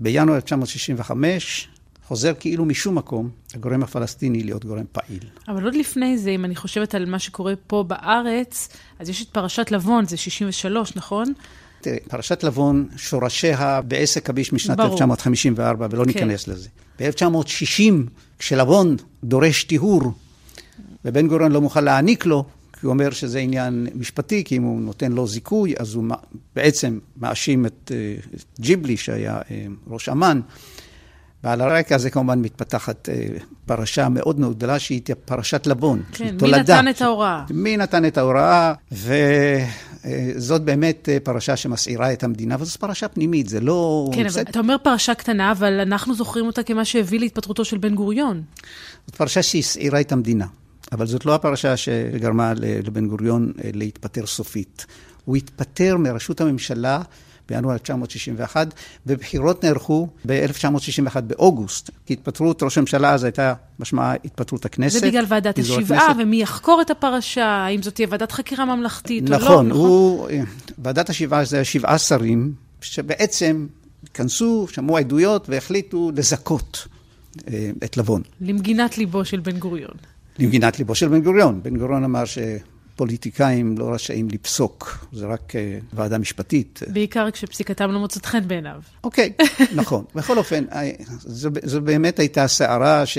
בינואר 0.00 0.36
1965 0.36 1.68
חוזר 2.06 2.32
כאילו 2.40 2.64
משום 2.64 2.94
מקום 2.94 3.30
הגורם 3.54 3.82
הפלסטיני 3.82 4.42
להיות 4.42 4.64
גורם 4.64 4.84
פעיל. 4.92 5.24
אבל 5.48 5.64
עוד 5.64 5.74
לפני 5.74 6.18
זה, 6.18 6.30
אם 6.30 6.44
אני 6.44 6.56
חושבת 6.56 6.94
על 6.94 7.06
מה 7.06 7.18
שקורה 7.18 7.54
פה 7.66 7.84
בארץ, 7.86 8.68
אז 8.98 9.08
יש 9.08 9.22
את 9.22 9.28
פרשת 9.28 9.70
לבון, 9.70 10.06
זה 10.06 10.16
63, 10.16 10.96
נכון? 10.96 11.32
תראי, 11.80 11.98
פרשת 12.08 12.42
לבון, 12.42 12.88
שורשיה 12.96 13.80
בעסק 13.82 14.30
הביש 14.30 14.52
משנת 14.52 14.76
ברור. 14.76 14.92
1954, 14.92 15.86
ולא 15.90 16.04
כן. 16.04 16.08
ניכנס 16.08 16.48
לזה. 16.48 16.68
ב-1960, 17.00 17.92
כשלבון 18.38 18.96
דורש 19.24 19.64
טיהור, 19.64 20.02
ובן 21.04 21.28
גוריון 21.28 21.52
לא 21.52 21.60
מוכן 21.60 21.84
להעניק 21.84 22.26
לו, 22.26 22.44
כי 22.80 22.86
הוא 22.86 22.92
אומר 22.92 23.10
שזה 23.10 23.38
עניין 23.38 23.86
משפטי, 23.94 24.44
כי 24.44 24.56
אם 24.56 24.62
הוא 24.62 24.80
נותן 24.80 25.12
לו 25.12 25.26
זיכוי, 25.26 25.74
אז 25.78 25.94
הוא 25.94 26.04
בעצם 26.56 26.98
מאשים 27.16 27.66
את 27.66 27.92
אה, 27.94 28.14
את 28.34 28.60
ג'יבלי, 28.60 28.96
שהיה 28.96 29.40
אה, 29.50 29.66
ראש 29.88 30.08
אמ"ן. 30.08 30.40
ועל 31.44 31.60
הרקע 31.60 31.94
הזה 31.94 32.10
כמובן 32.10 32.38
מתפתחת 32.38 33.08
אה, 33.08 33.26
פרשה 33.66 34.08
מאוד 34.08 34.40
מאוד 34.40 34.56
גדולה, 34.56 34.78
שהיא 34.78 35.00
פרשת 35.24 35.66
לבון. 35.66 36.02
כן, 36.12 36.24
מי 36.24 36.38
תולדה. 36.38 36.80
נתן 36.80 36.88
את 36.88 37.02
ההוראה? 37.02 37.44
מי 37.50 37.76
נתן 37.76 38.04
את 38.04 38.18
ההוראה, 38.18 38.74
וזאת 38.92 40.62
באמת 40.62 41.08
פרשה 41.22 41.56
שמסעירה 41.56 42.12
את 42.12 42.24
המדינה, 42.24 42.56
וזו 42.60 42.78
פרשה 42.78 43.08
פנימית, 43.08 43.48
זה 43.48 43.60
לא... 43.60 44.10
כן, 44.14 44.26
אבל. 44.26 44.42
אתה 44.42 44.58
אומר 44.58 44.76
פרשה 44.82 45.14
קטנה, 45.14 45.52
אבל 45.52 45.80
אנחנו 45.80 46.14
זוכרים 46.14 46.46
אותה 46.46 46.62
כמה 46.62 46.84
שהביא 46.84 47.20
להתפטרותו 47.20 47.64
של 47.64 47.78
בן 47.78 47.94
גוריון. 47.94 48.42
זאת 49.06 49.16
פרשה 49.16 49.42
שהסעירה 49.42 50.00
את 50.00 50.12
המדינה, 50.12 50.46
אבל 50.92 51.06
זאת 51.06 51.26
לא 51.26 51.34
הפרשה 51.34 51.76
שגרמה 51.76 52.52
לבן 52.58 53.08
גוריון 53.08 53.52
אה, 53.64 53.70
להתפטר 53.74 54.26
סופית. 54.26 54.86
הוא 55.24 55.36
התפטר 55.36 55.96
מראשות 55.96 56.40
הממשלה 56.40 57.02
בינואר 57.50 57.72
1961, 57.72 58.74
ובחירות 59.06 59.64
נערכו 59.64 60.08
ב-1961 60.26 61.20
באוגוסט, 61.20 61.90
כי 62.06 62.12
התפטרות 62.12 62.62
ראש 62.62 62.78
הממשלה 62.78 63.12
אז 63.12 63.24
הייתה 63.24 63.54
משמעה 63.78 64.14
התפטרות 64.24 64.64
הכנסת. 64.64 65.00
זה 65.00 65.06
בגלל 65.06 65.24
ועדת 65.28 65.58
השבעה, 65.58 66.04
הכנסת. 66.04 66.20
ומי 66.22 66.42
יחקור 66.42 66.80
את 66.80 66.90
הפרשה, 66.90 67.46
האם 67.46 67.82
זאת 67.82 67.94
תהיה 67.94 68.08
ועדת 68.10 68.32
חקירה 68.32 68.64
ממלכתית 68.64 69.24
או 69.26 69.30
לא, 69.30 69.36
נכון, 69.36 69.70
הוא, 69.70 70.28
ועדת 70.78 71.10
השבעה 71.10 71.44
זה 71.44 71.64
שבעה 71.64 71.98
שרים, 71.98 72.52
שבעצם 72.80 73.66
התכנסו, 74.02 74.66
שמעו 74.70 74.98
עדויות 74.98 75.48
והחליטו 75.48 76.10
לזכות 76.16 76.86
אה, 77.48 77.70
את 77.84 77.96
לבון, 77.96 78.22
למגינת 78.40 78.98
ליבו 78.98 79.24
של 79.24 79.40
בן 79.40 79.58
גוריון. 79.58 79.94
למגינת 80.40 80.78
ליבו 80.78 80.94
של 80.94 81.08
בן 81.08 81.22
גוריון. 81.22 81.60
בן 81.62 81.76
גוריון 81.76 82.04
אמר 82.04 82.22
שפוליטיקאים 82.24 83.78
לא 83.78 83.94
רשאים 83.94 84.28
לפסוק, 84.28 85.06
זה 85.12 85.26
רק 85.26 85.56
אה, 85.56 85.78
ועדה 85.92 86.18
משפטית. 86.18 86.82
בעיקר 86.88 87.30
כשפסיקתם 87.30 87.90
לא 87.90 87.98
מוצאת 87.98 88.26
חן 88.26 88.48
בעיניו. 88.48 88.80
אוקיי, 89.04 89.32
נכון. 89.74 90.04
בכל 90.14 90.38
אופן, 90.38 90.64
אה, 90.72 90.90
זו, 91.20 91.50
זו 91.64 91.80
באמת 91.80 92.18
הייתה 92.18 92.48
סערה 92.48 93.06
ש... 93.06 93.18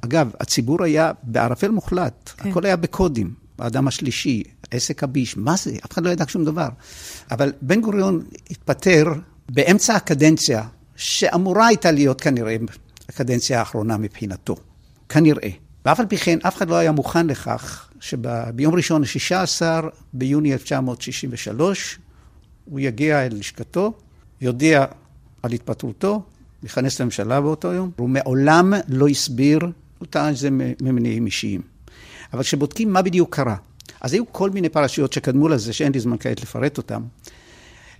אגב, 0.00 0.30
הציבור 0.40 0.82
היה 0.82 1.12
בערפל 1.22 1.70
מוחלט, 1.70 2.30
כן. 2.36 2.50
הכל 2.50 2.66
היה 2.66 2.76
בקודים. 2.76 3.42
האדם 3.58 3.88
השלישי, 3.88 4.42
עסק 4.70 5.02
הביש, 5.02 5.36
מה 5.36 5.56
זה? 5.56 5.70
אף 5.84 5.92
אחד 5.92 6.04
לא 6.04 6.10
ידע 6.10 6.24
שום 6.28 6.44
דבר. 6.44 6.68
אבל 7.30 7.52
בן 7.62 7.80
גוריון 7.80 8.22
התפטר 8.50 9.04
באמצע 9.48 9.94
הקדנציה, 9.94 10.62
שאמורה 10.96 11.66
הייתה 11.66 11.90
להיות 11.90 12.20
כנראה 12.20 12.56
הקדנציה 13.08 13.58
האחרונה 13.58 13.96
מבחינתו. 13.96 14.56
כנראה. 15.08 15.48
ואף 15.86 16.00
על 16.00 16.06
פי 16.06 16.16
כן, 16.16 16.38
אף 16.42 16.56
אחד 16.56 16.68
לא 16.68 16.74
היה 16.74 16.92
מוכן 16.92 17.26
לכך 17.26 17.88
שביום 18.00 18.74
ראשון, 18.74 19.04
16 19.04 19.80
ביוני 20.12 20.52
1963, 20.52 21.98
הוא 22.64 22.80
יגיע 22.80 23.26
אל 23.26 23.36
לשכתו, 23.36 23.92
יודיע 24.40 24.84
על 25.42 25.52
התפטרותו, 25.52 26.22
יכנס 26.62 27.00
לממשלה 27.00 27.40
באותו 27.40 27.72
יום. 27.72 27.90
הוא 27.96 28.08
מעולם 28.08 28.72
לא 28.88 29.08
הסביר, 29.08 29.58
הוא 29.98 30.06
טען 30.10 30.34
שזה 30.34 30.48
ממניעים 30.80 31.26
אישיים. 31.26 31.60
אבל 32.32 32.42
כשבודקים 32.42 32.92
מה 32.92 33.02
בדיוק 33.02 33.34
קרה, 33.34 33.56
אז 34.00 34.12
היו 34.12 34.32
כל 34.32 34.50
מיני 34.50 34.68
פרשיות 34.68 35.12
שקדמו 35.12 35.48
לזה, 35.48 35.72
שאין 35.72 35.92
לי 35.92 36.00
זמן 36.00 36.16
כעת 36.20 36.42
לפרט 36.42 36.78
אותן, 36.78 37.02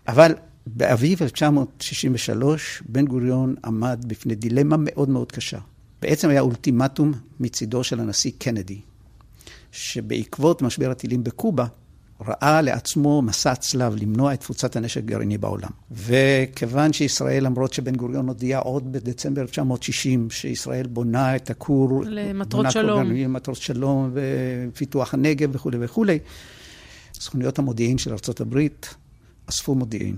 אבל 0.09 0.35
באביב 0.67 1.23
1963, 1.23 2.83
בן 2.89 3.07
גוריון 3.07 3.55
עמד 3.65 4.05
בפני 4.07 4.35
דילמה 4.35 4.77
מאוד 4.79 5.09
מאוד 5.09 5.33
קשה. 5.33 5.59
בעצם 6.03 6.29
היה 6.29 6.41
אולטימטום 6.41 7.13
מצידו 7.41 7.85
של 7.85 8.01
הנשיא 8.01 8.31
קנדי, 8.39 8.81
שבעקבות 9.73 10.63
משבר 10.63 10.91
הטילים 10.91 11.25
בקובה, 11.25 11.67
ראה 12.27 12.61
לעצמו 12.61 13.23
מסע 13.23 13.55
צלב 13.55 13.95
למנוע 13.97 14.35
את 14.35 14.41
תפוצת 14.41 14.77
הנשק 14.77 14.99
הגרעיני 14.99 15.39
בעולם. 15.39 15.71
וכיוון 15.91 16.93
שישראל, 16.93 17.45
למרות 17.45 17.73
שבן 17.73 17.95
גוריון 17.95 18.29
הודיע 18.29 18.59
עוד 18.59 18.93
בדצמבר 18.93 19.43
1960 19.43 20.31
שישראל 20.31 20.87
בונה 20.87 21.37
את 21.37 21.51
הכור... 21.51 22.03
למטרות 22.07 22.71
שלום. 22.71 23.13
למטרות 23.13 23.57
שלום 23.57 24.11
ופיתוח 24.15 25.15
הנגב 25.15 25.51
וכולי 25.53 25.77
וכולי, 25.81 26.19
סוכנויות 27.15 27.59
המודיעין 27.59 27.99
של 27.99 28.15
הברית 28.41 28.95
אספו 29.47 29.75
מודיעין, 29.75 30.17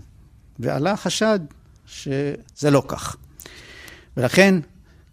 ועלה 0.59 0.97
חשד 0.97 1.41
שזה 1.87 2.71
לא 2.71 2.83
כך. 2.89 3.17
ולכן 4.17 4.61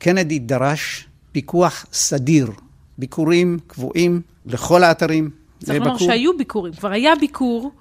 קנדי 0.01 0.39
דרש 0.39 1.07
פיקוח 1.31 1.85
סדיר, 1.93 2.51
ביקורים 2.97 3.59
קבועים 3.67 4.21
לכל 4.45 4.83
האתרים. 4.83 5.29
צריך 5.59 5.79
לומר 5.79 5.97
שהיו 5.97 6.37
ביקורים, 6.37 6.73
כבר 6.73 6.91
היה 6.91 7.15
ביקור 7.15 7.71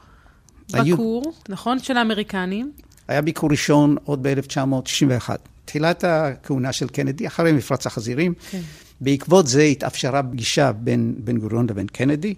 היו... 0.73 0.97
בכור, 0.97 1.23
נכון? 1.49 1.79
של 1.79 1.97
האמריקנים. 1.97 2.73
היה 3.09 3.23
ביקור 3.23 3.51
ראשון 3.51 3.97
עוד 4.05 4.23
ב-1961. 4.23 5.31
תחילת 5.65 6.05
הכהונה 6.05 6.73
של 6.73 6.89
קנדי, 6.89 7.27
אחרי 7.27 7.53
מפרץ 7.53 7.87
החזירים. 7.87 8.35
כן. 8.51 8.61
בעקבות 9.01 9.47
זה 9.47 9.63
התאפשרה 9.63 10.23
פגישה 10.23 10.73
בין 10.73 11.15
בן 11.19 11.39
גוריון 11.39 11.67
לבין 11.71 11.87
קנדי, 11.87 12.35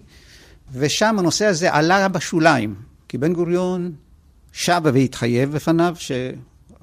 ושם 0.73 1.15
הנושא 1.19 1.45
הזה 1.45 1.73
עלה 1.73 2.07
בשוליים, 2.07 2.75
כי 3.07 3.17
בן 3.17 3.33
גוריון 3.33 3.91
שב 4.53 4.81
והתחייב 4.83 5.51
בפניו 5.51 5.95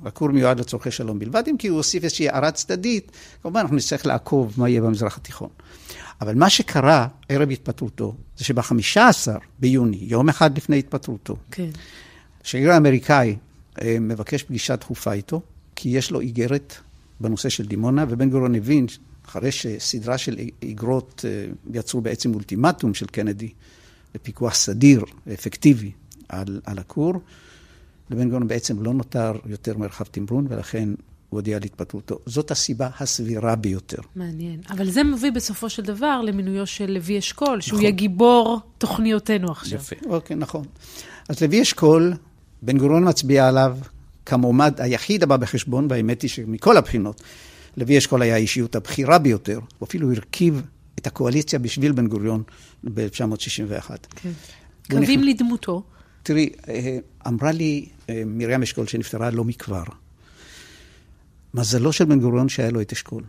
שהכור 0.04 0.28
מיועד 0.28 0.60
לצורכי 0.60 0.90
שלום 0.90 1.18
בלבד, 1.18 1.42
אם 1.50 1.56
כי 1.56 1.68
הוא 1.68 1.76
הוסיף 1.76 2.04
איזושהי 2.04 2.28
הערה 2.28 2.50
צדדית, 2.50 3.12
כמובן 3.42 3.60
אנחנו 3.60 3.76
נצטרך 3.76 4.06
לעקוב 4.06 4.54
מה 4.56 4.68
יהיה 4.68 4.80
במזרח 4.80 5.16
התיכון. 5.16 5.48
אבל 6.20 6.34
מה 6.34 6.50
שקרה 6.50 7.08
ערב 7.28 7.50
התפטרותו, 7.50 8.14
זה 8.36 8.44
שב-15 8.44 9.00
ביוני, 9.58 9.98
יום 10.00 10.28
אחד 10.28 10.56
לפני 10.56 10.78
התפטרותו, 10.78 11.36
כן. 11.50 11.70
השגריר 12.44 12.72
האמריקאי 12.72 13.36
אה, 13.82 13.96
מבקש 14.00 14.42
פגישה 14.42 14.76
דחופה 14.76 15.12
איתו, 15.12 15.42
כי 15.76 15.88
יש 15.88 16.10
לו 16.10 16.20
איגרת 16.20 16.74
בנושא 17.20 17.48
של 17.48 17.66
דימונה, 17.66 18.04
ובן 18.08 18.30
גוריון 18.30 18.54
הבין, 18.54 18.86
אחרי 19.26 19.52
שסדרה 19.52 20.18
של 20.18 20.36
איגרות 20.62 21.24
אה, 21.28 21.52
יצרו 21.74 22.00
בעצם 22.00 22.34
אולטימטום 22.34 22.94
של 22.94 23.06
קנדי 23.06 23.48
לפיקוח 24.14 24.54
סדיר 24.54 25.04
ואפקטיבי 25.26 25.90
על, 26.28 26.60
על 26.64 26.78
הכור, 26.78 27.14
לבן 28.10 28.24
גוריון 28.24 28.48
בעצם 28.48 28.82
לא 28.82 28.94
נותר 28.94 29.32
יותר 29.46 29.78
מרחב 29.78 30.04
תמרון, 30.04 30.46
ולכן 30.50 30.88
הוא 30.88 31.38
הודיע 31.38 31.56
על 31.56 31.62
התפטרותו. 31.62 32.18
זאת 32.26 32.50
הסיבה 32.50 32.88
הסבירה 33.00 33.56
ביותר. 33.56 34.02
מעניין. 34.16 34.60
אבל 34.70 34.90
זה 34.90 35.04
מביא 35.04 35.32
בסופו 35.32 35.70
של 35.70 35.82
דבר 35.82 36.20
למינויו 36.20 36.66
של 36.66 36.90
לוי 36.90 37.18
אשכול, 37.18 37.60
שהוא 37.60 37.76
נכון. 37.76 37.82
יהיה 37.82 37.90
גיבור 37.90 38.60
תוכניותינו 38.78 39.50
עכשיו. 39.50 39.78
יפה, 39.78 39.96
אוקיי, 40.06 40.36
נכון. 40.36 40.64
אז 41.28 41.42
לוי 41.42 41.62
אשכול, 41.62 42.14
בן 42.62 42.78
גוריון 42.78 43.08
מצביע 43.08 43.48
עליו 43.48 43.78
כמועמד 44.26 44.80
היחיד 44.80 45.22
הבא 45.22 45.36
בחשבון, 45.36 45.86
והאמת 45.90 46.22
היא 46.22 46.30
שמכל 46.30 46.76
הבחינות, 46.76 47.22
לוי 47.76 47.98
אשכול 47.98 48.22
היה 48.22 48.34
האישיות 48.34 48.76
הבכירה 48.76 49.18
ביותר, 49.18 49.60
הוא 49.78 49.86
אפילו 49.86 50.12
הרכיב 50.12 50.62
את 50.98 51.06
הקואליציה 51.06 51.58
בשביל 51.58 51.92
בן 51.92 52.06
גוריון 52.06 52.42
ב-1961. 52.84 53.90
כן. 54.16 54.30
קווים 54.90 55.22
לדמותו. 55.22 55.82
תראי, 56.22 56.50
אה, 56.68 56.98
אמרה 57.26 57.52
לי 57.52 57.88
מרים 58.26 58.62
אשכול 58.62 58.86
שנפטרה 58.86 59.30
לא 59.30 59.44
מכבר, 59.44 59.84
מזלו 61.54 61.92
של 61.92 62.04
בן 62.04 62.20
גוריון 62.20 62.48
שהיה 62.48 62.70
לו 62.70 62.80
את 62.80 62.92
אשכול. 62.92 63.22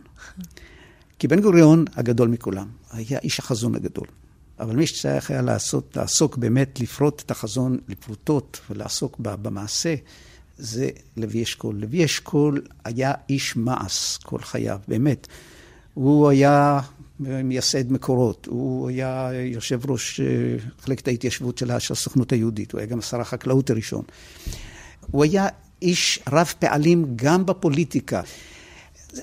כי 1.18 1.28
בן 1.28 1.40
גוריון 1.40 1.84
הגדול 1.94 2.28
מכולם, 2.28 2.68
היה 2.90 3.18
איש 3.18 3.38
החזון 3.38 3.74
הגדול. 3.74 4.06
אבל 4.60 4.76
מי 4.76 4.86
שצריך 4.86 5.30
היה 5.30 5.42
לעשות, 5.42 5.96
לעסוק 5.96 6.36
באמת, 6.36 6.80
לפרוט 6.80 7.22
את 7.26 7.30
החזון 7.30 7.78
לפרוטות 7.88 8.60
ולעסוק 8.70 9.18
במעשה, 9.18 9.94
זה 10.58 10.90
לוי 11.16 11.42
אשכול. 11.42 11.76
לוי 11.76 12.04
אשכול 12.04 12.62
היה 12.84 13.12
איש 13.28 13.56
מעש 13.56 14.16
כל 14.16 14.38
חייו, 14.38 14.78
באמת. 14.88 15.26
הוא 15.94 16.28
היה 16.28 16.80
מייסד 17.20 17.92
מקורות, 17.92 18.46
הוא 18.46 18.88
היה 18.88 19.30
יושב 19.32 19.90
ראש 19.90 20.20
אה, 20.20 20.26
מחלקת 20.78 21.08
ההתיישבות 21.08 21.58
של 21.58 21.70
הסוכנות 21.70 22.32
היהודית, 22.32 22.72
הוא 22.72 22.78
היה 22.78 22.86
גם 22.86 23.00
שר 23.00 23.20
החקלאות 23.20 23.70
הראשון. 23.70 24.02
הוא 25.10 25.24
היה 25.24 25.48
איש 25.82 26.18
רב 26.32 26.52
פעלים 26.58 27.06
גם 27.16 27.46
בפוליטיקה. 27.46 28.20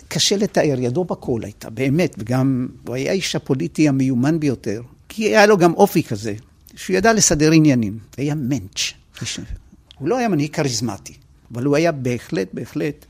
קשה 0.07 0.37
לתאר, 0.37 0.79
ידו 0.79 1.03
בכל 1.03 1.39
הייתה, 1.43 1.69
באמת, 1.69 2.15
וגם 2.17 2.67
הוא 2.87 2.95
היה 2.95 3.11
האיש 3.11 3.35
הפוליטי 3.35 3.89
המיומן 3.89 4.39
ביותר, 4.39 4.81
כי 5.09 5.23
היה 5.23 5.45
לו 5.45 5.57
גם 5.57 5.73
אופי 5.73 6.03
כזה, 6.03 6.33
שהוא 6.75 6.95
ידע 6.95 7.13
לסדר 7.13 7.51
עניינים, 7.51 7.99
היה 8.17 8.35
מענץ'. 8.35 8.93
הוא 9.99 10.09
לא 10.09 10.17
היה 10.17 10.27
מנהיג 10.27 10.53
כריזמטי, 10.53 11.13
אבל 11.53 11.63
הוא 11.63 11.75
היה 11.75 11.91
בהחלט, 11.91 12.47
בהחלט 12.53 13.05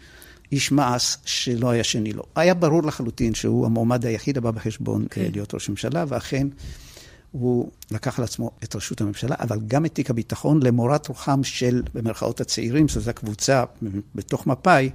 איש 0.51 0.71
מעש 0.71 1.17
שלא 1.25 1.69
היה 1.69 1.84
שני 1.84 2.13
לו. 2.13 2.23
היה 2.36 2.53
ברור 2.53 2.84
לחלוטין 2.84 3.36
שהוא 3.36 3.65
המועמד 3.65 4.05
היחיד 4.05 4.38
הבא 4.38 4.51
בחשבון 4.51 5.05
כן. 5.10 5.27
להיות 5.32 5.53
ראש 5.53 5.69
ממשלה, 5.69 6.05
ואכן 6.08 6.47
הוא 7.31 7.71
לקח 7.91 8.19
על 8.19 8.25
עצמו 8.25 8.51
את 8.63 8.75
ראשות 8.75 9.01
הממשלה, 9.01 9.35
אבל 9.39 9.59
גם 9.67 9.85
את 9.85 9.93
תיק 9.93 10.09
הביטחון 10.09 10.63
למורת 10.63 11.07
רוחם 11.07 11.43
של, 11.43 11.81
במרכאות 11.93 12.41
הצעירים, 12.41 12.87
שזו 12.87 13.09
הקבוצה 13.09 13.63
בתוך 14.15 14.47
מפא"י, 14.47 14.89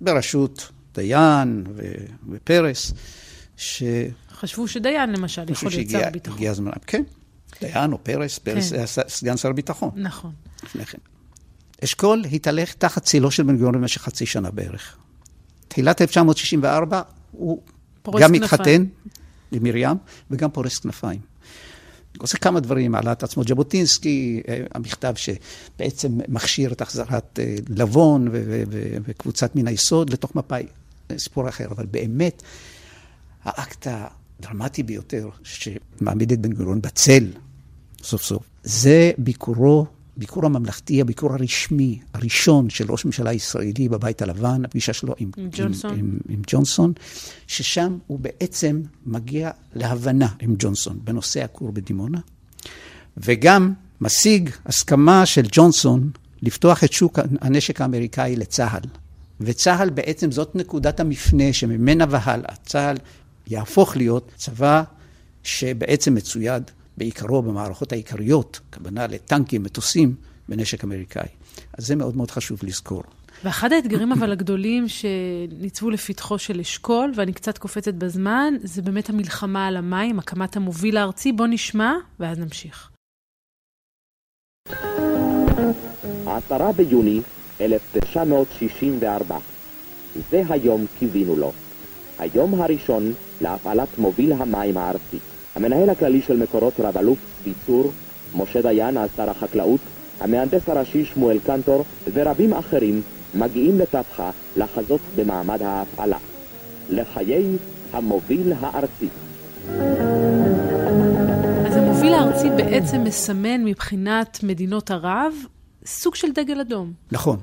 בראשות 0.00 0.70
דיין 0.94 1.64
ו- 1.76 2.04
ופרס, 2.30 2.92
ש... 3.56 3.82
חשבו 4.32 4.68
שדיין 4.68 5.12
למשל 5.12 5.50
יכול 5.50 5.70
להיות 5.70 5.90
שר 5.90 6.06
הביטחון. 6.06 6.36
הגיע 6.36 6.50
הזמן, 6.50 6.70
כן. 6.86 7.02
דיין 7.60 7.92
או 7.92 7.98
פרס, 8.04 8.38
פרס 8.38 8.70
כן. 8.70 8.76
היה 8.76 8.86
סגן 8.86 9.36
שר 9.36 9.48
הביטחון. 9.48 9.90
נכון. 9.94 10.32
לפני 10.64 10.86
כן. 10.86 10.98
אשכול 11.84 12.24
התהלך 12.32 12.72
תחת 12.72 13.04
צילו 13.04 13.30
של 13.30 13.42
בן 13.42 13.56
גוריון 13.56 13.74
במשך 13.74 14.02
חצי 14.02 14.26
שנה 14.26 14.50
בערך. 14.50 14.96
תחילת 15.68 16.02
1964 16.02 17.02
הוא 17.32 17.62
גם 18.20 18.32
מתחתן 18.32 18.84
עם 19.52 19.62
מרים 19.62 19.96
וגם 20.30 20.50
פורס 20.50 20.78
כנפיים. 20.78 21.31
עושה 22.18 22.38
כמה 22.38 22.60
דברים, 22.60 22.94
העלאת 22.94 23.22
עצמו 23.22 23.44
ז'בוטינסקי, 23.44 24.42
אה, 24.48 24.62
המכתב 24.74 25.14
שבעצם 25.16 26.18
מכשיר 26.28 26.72
את 26.72 26.80
החזרת 26.80 27.38
אה, 27.42 27.56
לבון 27.68 28.28
וקבוצת 29.04 29.56
מן 29.56 29.68
היסוד 29.68 30.10
לתוך 30.10 30.34
מפא"י, 30.34 30.66
סיפור 31.18 31.48
אחר, 31.48 31.66
אבל 31.70 31.86
באמת 31.86 32.42
האקט 33.44 33.86
הדרמטי 33.90 34.82
ביותר 34.82 35.28
שמעמיד 35.42 36.32
את 36.32 36.40
בן 36.40 36.52
גוריון 36.52 36.82
בצל 36.82 37.26
סוף 38.02 38.22
סוף, 38.22 38.42
זה 38.62 39.12
ביקורו 39.18 39.86
הביקור 40.16 40.46
הממלכתי, 40.46 41.00
הביקור 41.00 41.32
הרשמי 41.32 42.00
הראשון 42.14 42.70
של 42.70 42.92
ראש 42.92 43.04
ממשלה 43.04 43.32
ישראלי 43.32 43.88
בבית 43.88 44.22
הלבן, 44.22 44.64
הפגישה 44.64 44.92
שלו 44.92 45.14
עם, 45.18 45.30
עם, 45.36 45.48
ג'ונסון. 45.52 45.90
עם, 45.90 45.98
עם, 45.98 46.18
עם 46.28 46.42
ג'ונסון, 46.46 46.92
ששם 47.46 47.98
הוא 48.06 48.18
בעצם 48.18 48.82
מגיע 49.06 49.50
להבנה 49.74 50.28
עם 50.40 50.54
ג'ונסון 50.58 51.00
בנושא 51.04 51.44
הכור 51.44 51.72
בדימונה, 51.72 52.18
וגם 53.16 53.72
משיג 54.00 54.50
הסכמה 54.66 55.26
של 55.26 55.42
ג'ונסון 55.52 56.10
לפתוח 56.42 56.84
את 56.84 56.92
שוק 56.92 57.18
הנשק 57.40 57.80
האמריקאי 57.80 58.36
לצה"ל. 58.36 58.88
וצה"ל 59.40 59.90
בעצם 59.90 60.32
זאת 60.32 60.56
נקודת 60.56 61.00
המפנה 61.00 61.52
שממנה 61.52 62.04
והלאה 62.10 62.54
צה"ל 62.66 62.96
יהפוך 63.46 63.96
להיות 63.96 64.32
צבא 64.36 64.82
שבעצם 65.42 66.14
מצויד 66.14 66.62
בעיקרו 66.96 67.42
במערכות 67.42 67.92
העיקריות, 67.92 68.60
הכוונה 68.68 69.06
לטנקים, 69.06 69.62
מטוסים, 69.62 70.14
בנשק 70.48 70.84
אמריקאי. 70.84 71.28
אז 71.78 71.86
זה 71.86 71.96
מאוד 71.96 72.16
מאוד 72.16 72.30
חשוב 72.30 72.60
לזכור. 72.62 73.02
ואחד 73.44 73.72
האתגרים 73.72 74.12
אבל 74.12 74.32
הגדולים 74.32 74.86
שניצבו 74.88 75.90
לפתחו 75.90 76.38
של 76.38 76.60
אשכול, 76.60 77.12
ואני 77.16 77.32
קצת 77.32 77.58
קופצת 77.58 77.94
בזמן, 77.94 78.54
זה 78.62 78.82
באמת 78.82 79.10
המלחמה 79.10 79.66
על 79.66 79.76
המים, 79.76 80.18
הקמת 80.18 80.56
המוביל 80.56 80.96
הארצי. 80.96 81.32
בוא 81.32 81.46
נשמע, 81.46 81.92
ואז 82.20 82.38
נמשיך. 82.38 82.90
עשרה 86.26 86.72
ביוני 86.72 87.20
1964. 87.60 89.38
זה 90.30 90.42
היום 90.48 90.86
קיווינו 90.98 91.36
לו. 91.36 91.52
היום 92.18 92.62
הראשון 92.62 93.12
להפעלת 93.40 93.98
מוביל 93.98 94.32
המים 94.32 94.76
הארצי. 94.76 95.18
המנהל 95.54 95.90
הכללי 95.90 96.22
של 96.22 96.36
מקורות 96.36 96.80
רב-אלוף 96.80 97.18
ביצור, 97.44 97.92
משה 98.34 98.62
דיין, 98.62 98.98
אז 98.98 99.10
שר 99.16 99.30
החקלאות, 99.30 99.80
המהנדס 100.20 100.68
הראשי 100.68 101.04
שמואל 101.04 101.38
קנטור 101.38 101.84
ורבים 102.12 102.52
אחרים 102.52 103.02
מגיעים 103.34 103.78
לטפחה 103.78 104.30
לחזות 104.56 105.00
במעמד 105.16 105.62
ההפעלה. 105.62 106.18
לחיי 106.90 107.56
המוביל 107.92 108.52
הארצי. 108.60 109.08
אז 111.66 111.76
המוביל 111.76 112.14
הארצי 112.14 112.48
בעצם 112.56 113.04
מסמן 113.04 113.64
מבחינת 113.64 114.38
מדינות 114.42 114.90
ערב 114.90 115.32
סוג 115.86 116.14
של 116.14 116.32
דגל 116.32 116.60
אדום. 116.60 116.92
נכון. 117.12 117.38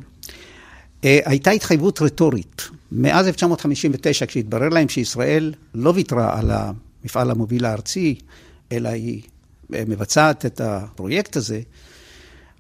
אה, 1.06 1.20
הייתה 1.26 1.52
התחייבות 1.52 2.02
רטורית. 2.02 2.70
מאז 2.92 3.28
1959, 3.28 4.26
כשהתברר 4.26 4.70
להם 4.70 4.90
שישראל 4.90 5.54
לא 5.76 5.92
ויתרה 5.96 6.40
על 6.40 6.52
ה... 7.00 7.04
המפעל 7.04 7.32
המוביל 7.32 7.66
הארצי, 7.66 8.16
אלא 8.72 8.90
היא 8.90 9.22
אה, 9.74 9.84
מבצעת 9.88 10.46
את 10.46 10.62
הפרויקט 10.62 11.36
הזה, 11.36 11.62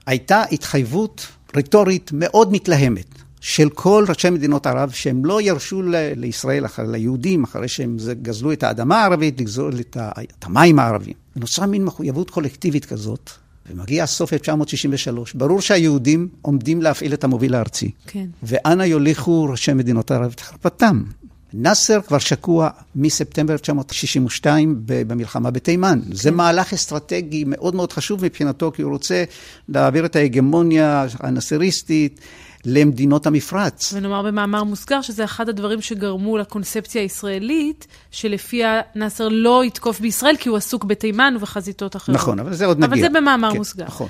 הייתה 0.05 0.43
התחייבות 0.51 1.27
רטורית 1.55 2.11
מאוד 2.13 2.51
מתלהמת 2.51 3.07
של 3.41 3.69
כל 3.69 4.05
ראשי 4.07 4.29
מדינות 4.29 4.67
ערב, 4.67 4.91
שהם 4.91 5.25
לא 5.25 5.41
ירשו 5.41 5.81
לישראל, 6.15 6.65
ליהודים, 6.79 7.43
אחרי 7.43 7.67
שהם 7.67 7.97
גזלו 8.21 8.51
את 8.51 8.63
האדמה 8.63 9.01
הערבית, 9.01 9.41
לגזול 9.41 9.73
את 9.79 9.97
המים 10.43 10.79
הערבים. 10.79 11.13
נוצרה 11.35 11.67
מין 11.67 11.85
מחויבות 11.85 12.29
קולקטיבית 12.29 12.85
כזאת, 12.85 13.29
ומגיע 13.69 14.05
סוף 14.05 14.33
1963, 14.33 15.33
ברור 15.33 15.61
שהיהודים 15.61 16.27
עומדים 16.41 16.81
להפעיל 16.81 17.13
את 17.13 17.23
המוביל 17.23 17.55
הארצי. 17.55 17.91
כן. 18.07 18.25
ואנה 18.43 18.85
יוליכו 18.85 19.43
ראשי 19.43 19.73
מדינות 19.73 20.11
ערב 20.11 20.31
את 20.35 20.39
חרפתם. 20.39 21.03
נאסר 21.53 22.01
כבר 22.01 22.17
שקוע 22.17 22.69
מספטמבר 22.95 23.53
1962 23.53 24.81
במלחמה 24.85 25.51
בתימן. 25.51 25.99
כן. 26.05 26.15
זה 26.15 26.31
מהלך 26.31 26.73
אסטרטגי 26.73 27.43
מאוד 27.47 27.75
מאוד 27.75 27.93
חשוב 27.93 28.25
מבחינתו, 28.25 28.71
כי 28.71 28.81
הוא 28.81 28.91
רוצה 28.91 29.23
להעביר 29.69 30.05
את 30.05 30.15
ההגמוניה 30.15 31.05
הנאסריסטית. 31.19 32.19
למדינות 32.65 33.27
המפרץ. 33.27 33.93
ונאמר 33.93 34.21
במאמר 34.21 34.63
מוסגר 34.63 35.01
שזה 35.01 35.23
אחד 35.23 35.49
הדברים 35.49 35.81
שגרמו 35.81 36.37
לקונספציה 36.37 37.01
הישראלית, 37.01 37.87
שלפיה 38.11 38.81
נאסר 38.95 39.27
לא 39.27 39.65
יתקוף 39.65 39.99
בישראל 39.99 40.35
כי 40.39 40.49
הוא 40.49 40.57
עסוק 40.57 40.83
בתימן 40.83 41.33
ובחזיתות 41.37 41.95
אחרות. 41.95 42.15
נכון, 42.15 42.39
אבל 42.39 42.53
זה 42.53 42.65
עוד 42.65 42.77
נגיע. 42.79 42.87
אבל 42.87 42.99
זה 43.01 43.19
במאמר 43.19 43.51
כן, 43.51 43.57
מוסגר. 43.57 43.85
נכון. 43.85 44.07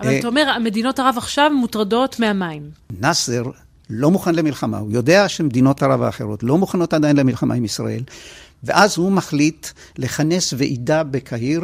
אבל 0.00 0.18
אתה 0.18 0.28
אומר, 0.28 0.48
המדינות 0.56 0.98
ערב 0.98 1.14
עכשיו 1.18 1.50
מוטרדות 1.54 2.20
מהמים. 2.20 2.70
נאסר 3.00 3.42
לא 3.90 4.10
מוכן 4.10 4.34
למלחמה, 4.34 4.78
הוא 4.78 4.92
יודע 4.92 5.28
שמדינות 5.28 5.82
ערב 5.82 6.02
האחרות 6.02 6.42
לא 6.42 6.58
מוכנות 6.58 6.94
עדיין 6.94 7.16
למלחמה 7.16 7.54
עם 7.54 7.64
ישראל, 7.64 8.02
ואז 8.64 8.98
הוא 8.98 9.12
מחליט 9.12 9.66
לכנס 9.98 10.54
ועידה 10.56 11.02
בקהיר, 11.02 11.62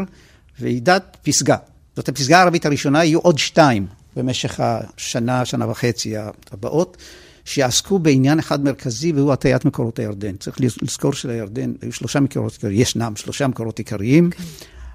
ועידת 0.60 1.16
פסגה. 1.22 1.56
זאת 1.96 2.08
הפסגה 2.08 2.38
הערבית 2.38 2.66
הראשונה, 2.66 3.04
יהיו 3.04 3.18
עוד 3.18 3.38
שתיים 3.38 3.86
במשך 4.16 4.60
השנה, 4.60 5.44
שנה 5.44 5.70
וחצי 5.70 6.14
הבאות, 6.52 6.96
שיעסקו 7.44 7.98
בעניין 7.98 8.38
אחד 8.38 8.64
מרכזי, 8.64 9.12
והוא 9.12 9.32
הטיית 9.32 9.64
מקורות 9.64 9.98
הירדן. 9.98 10.36
צריך 10.36 10.56
לזכור 10.82 11.12
שלירדן 11.12 11.72
היו 11.82 11.92
שלושה 11.92 12.20
מקורות 12.20 12.52
עיקריים, 12.52 12.80
ישנם 12.80 13.16
שלושה 13.16 13.46
מקורות 13.46 13.78
עיקריים. 13.78 14.30
כן. 14.30 14.42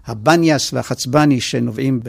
הבניאס 0.06 0.74
והחצבני 0.74 1.42
שנובעים 1.42 2.00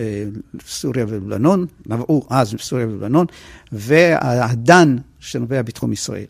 בסוריה 0.55 1.05
ולבנון, 1.09 1.67
נבעו 1.87 2.27
אז 2.31 2.55
בסוריה 2.55 2.87
ולבנון, 2.87 3.27
והדן 3.73 4.97
שנובע 5.21 5.63
בתחום 5.63 5.93
ישראל. 5.93 6.27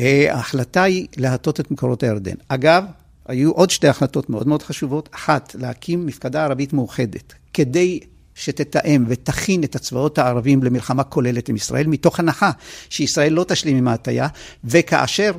אה, 0.00 0.34
ההחלטה 0.34 0.82
היא 0.82 1.06
להטות 1.16 1.60
את 1.60 1.70
מקורות 1.70 2.02
הירדן. 2.02 2.34
אגב, 2.48 2.84
היו 3.26 3.52
עוד 3.52 3.70
שתי 3.70 3.88
החלטות 3.88 4.30
מאוד 4.30 4.48
מאוד 4.48 4.62
חשובות. 4.62 5.08
אחת, 5.12 5.56
להקים 5.58 6.06
מפקדה 6.06 6.44
ערבית 6.44 6.72
מאוחדת, 6.72 7.32
כדי 7.54 8.00
שתתאם 8.34 9.04
ותכין 9.08 9.64
את 9.64 9.76
הצבאות 9.76 10.18
הערבים 10.18 10.62
למלחמה 10.62 11.04
כוללת 11.04 11.48
עם 11.48 11.56
ישראל, 11.56 11.86
מתוך 11.86 12.20
הנחה 12.20 12.50
שישראל 12.90 13.32
לא 13.32 13.44
תשלים 13.48 13.76
עם 13.76 13.88
ההטייה, 13.88 14.28
וכאשר 14.64 15.32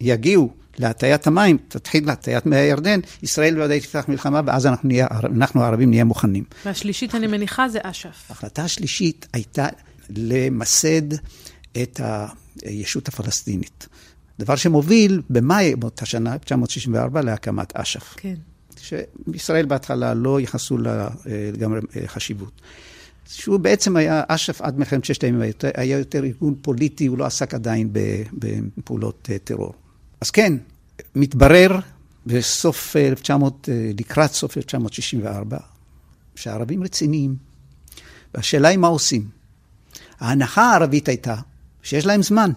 יגיעו 0.00 0.50
להטיית 0.78 1.26
המים, 1.26 1.58
תתחיל 1.68 2.06
להטיית 2.06 2.46
מי 2.46 2.56
הירדן, 2.56 3.00
ישראל 3.22 3.54
בוודאי 3.54 3.80
תפתח 3.80 4.04
מלחמה, 4.08 4.40
ואז 4.46 4.66
אנחנו, 4.66 4.88
נהיה, 4.88 5.06
אנחנו 5.36 5.62
הערבים 5.62 5.90
נהיה 5.90 6.04
מוכנים. 6.04 6.44
והשלישית, 6.64 7.14
אני 7.14 7.26
מניחה, 7.26 7.68
זה 7.68 7.78
אש"ף. 7.82 8.30
ההחלטה 8.30 8.64
השלישית 8.64 9.26
הייתה 9.32 9.66
למסד 10.10 11.14
את 11.72 12.00
הישות 12.62 13.08
הפלסטינית. 13.08 13.88
דבר 14.38 14.56
שמוביל 14.56 15.22
במאי 15.30 15.76
באותה 15.76 16.06
שנה, 16.06 16.32
1964, 16.32 17.22
להקמת 17.22 17.76
אש"ף. 17.76 18.14
כן. 18.16 18.34
שישראל 18.76 19.66
בהתחלה 19.66 20.14
לא 20.14 20.40
ייחסו 20.40 20.78
לה 20.78 21.08
אה, 21.26 21.50
לגמרי 21.52 21.80
אה, 21.96 22.08
חשיבות. 22.08 22.60
שהוא 23.28 23.58
בעצם 23.58 23.96
היה, 23.96 24.22
אש"ף 24.28 24.60
עד 24.60 24.78
מלחמת 24.78 25.04
ששת 25.04 25.24
הימים 25.24 25.50
היה 25.74 25.98
יותר 25.98 26.24
ארגון 26.24 26.54
פוליטי, 26.62 27.06
הוא 27.06 27.18
לא 27.18 27.24
עסק 27.24 27.54
עדיין 27.54 27.92
בפעולות 28.32 29.28
אה, 29.32 29.38
טרור. 29.38 29.74
אז 30.20 30.30
כן, 30.30 30.52
מתברר 31.14 31.78
בסוף 32.26 32.96
1900, 32.96 33.68
לקראת 33.98 34.32
סוף 34.32 34.56
1964, 34.56 35.58
שהערבים 36.34 36.82
רציניים, 36.82 37.36
והשאלה 38.34 38.68
היא 38.68 38.78
מה 38.78 38.88
עושים. 38.88 39.28
ההנחה 40.20 40.62
הערבית 40.62 41.08
הייתה 41.08 41.36
שיש 41.82 42.06
להם 42.06 42.22
זמן. 42.22 42.50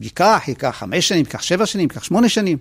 ייקח, 0.00 0.42
ייקח 0.48 0.76
חמש 0.78 1.08
שנים, 1.08 1.20
ייקח 1.20 1.42
שבע 1.42 1.66
שנים, 1.66 1.88
ייקח 1.90 2.02
שמונה 2.02 2.28
שנים. 2.28 2.58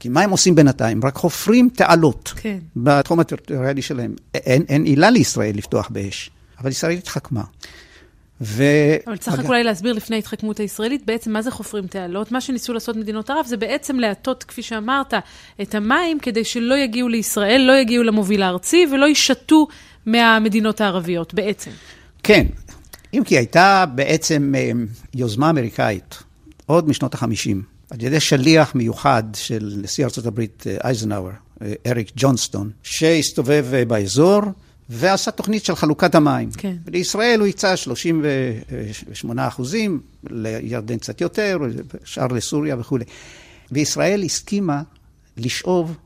כי 0.00 0.08
מה 0.08 0.20
הם 0.20 0.30
עושים 0.30 0.54
בינתיים? 0.54 1.00
רק 1.04 1.14
חופרים 1.14 1.68
תעלות 1.74 2.32
כן. 2.36 2.58
בתחום 2.76 3.20
הטריטוריאלי 3.20 3.82
שלהם. 3.82 4.14
אין, 4.34 4.62
אין 4.68 4.84
עילה 4.84 5.10
לישראל 5.10 5.56
לפתוח 5.56 5.88
באש, 5.88 6.30
אבל 6.60 6.70
ישראל 6.70 6.92
התחכמה. 6.92 7.42
ו... 8.40 8.64
אבל 9.06 9.16
צריך 9.16 9.38
רק 9.38 9.46
אולי 9.46 9.64
להסביר 9.64 9.92
לפני 9.92 10.16
ההתחכמות 10.16 10.60
הישראלית, 10.60 11.06
בעצם 11.06 11.32
מה 11.32 11.42
זה 11.42 11.50
חופרים 11.50 11.86
תעלות? 11.86 12.32
מה 12.32 12.40
שניסו 12.40 12.72
לעשות 12.72 12.96
מדינות 12.96 13.30
ערב 13.30 13.46
זה 13.46 13.56
בעצם 13.56 13.98
להטות, 13.98 14.44
כפי 14.44 14.62
שאמרת, 14.62 15.14
את 15.62 15.74
המים 15.74 16.18
כדי 16.18 16.44
שלא 16.44 16.74
יגיעו 16.74 17.08
לישראל, 17.08 17.60
לא 17.60 17.72
יגיעו 17.72 18.04
למוביל 18.04 18.42
הארצי 18.42 18.86
ולא 18.92 19.06
יישתו 19.06 19.66
מהמדינות 20.06 20.80
הערביות 20.80 21.34
בעצם. 21.34 21.70
כן, 22.22 22.46
אם 23.14 23.22
כי 23.24 23.38
הייתה 23.38 23.84
בעצם 23.94 24.52
אה, 24.56 24.70
יוזמה 25.14 25.50
אמריקאית, 25.50 26.22
עוד 26.66 26.88
משנות 26.88 27.14
החמישים, 27.14 27.62
על 27.90 28.02
ידי 28.02 28.20
שליח 28.20 28.74
מיוחד 28.74 29.22
של 29.34 29.74
נשיא 29.82 30.04
ארה"ב 30.04 30.40
אה, 30.40 30.46
אייזנהאואר, 30.84 31.32
אה, 31.62 31.72
אריק 31.86 32.10
ג'ונסטון, 32.16 32.70
שהסתובב 32.82 33.66
באזור 33.88 34.40
ועשה 34.88 35.30
תוכנית 35.30 35.64
של 35.64 35.74
חלוקת 35.74 36.14
המים. 36.14 36.50
כן. 36.50 36.76
לישראל 36.86 37.40
הוא 37.40 37.48
הקצה 37.48 37.76
38 37.76 39.48
אחוזים, 39.48 40.00
לירדן 40.30 40.98
קצת 40.98 41.20
יותר, 41.20 41.58
שאר 42.04 42.26
לסוריה 42.26 42.76
וכולי. 42.78 43.04
וישראל 43.72 44.22
הסכימה 44.22 44.82
לשאוב 45.36 45.96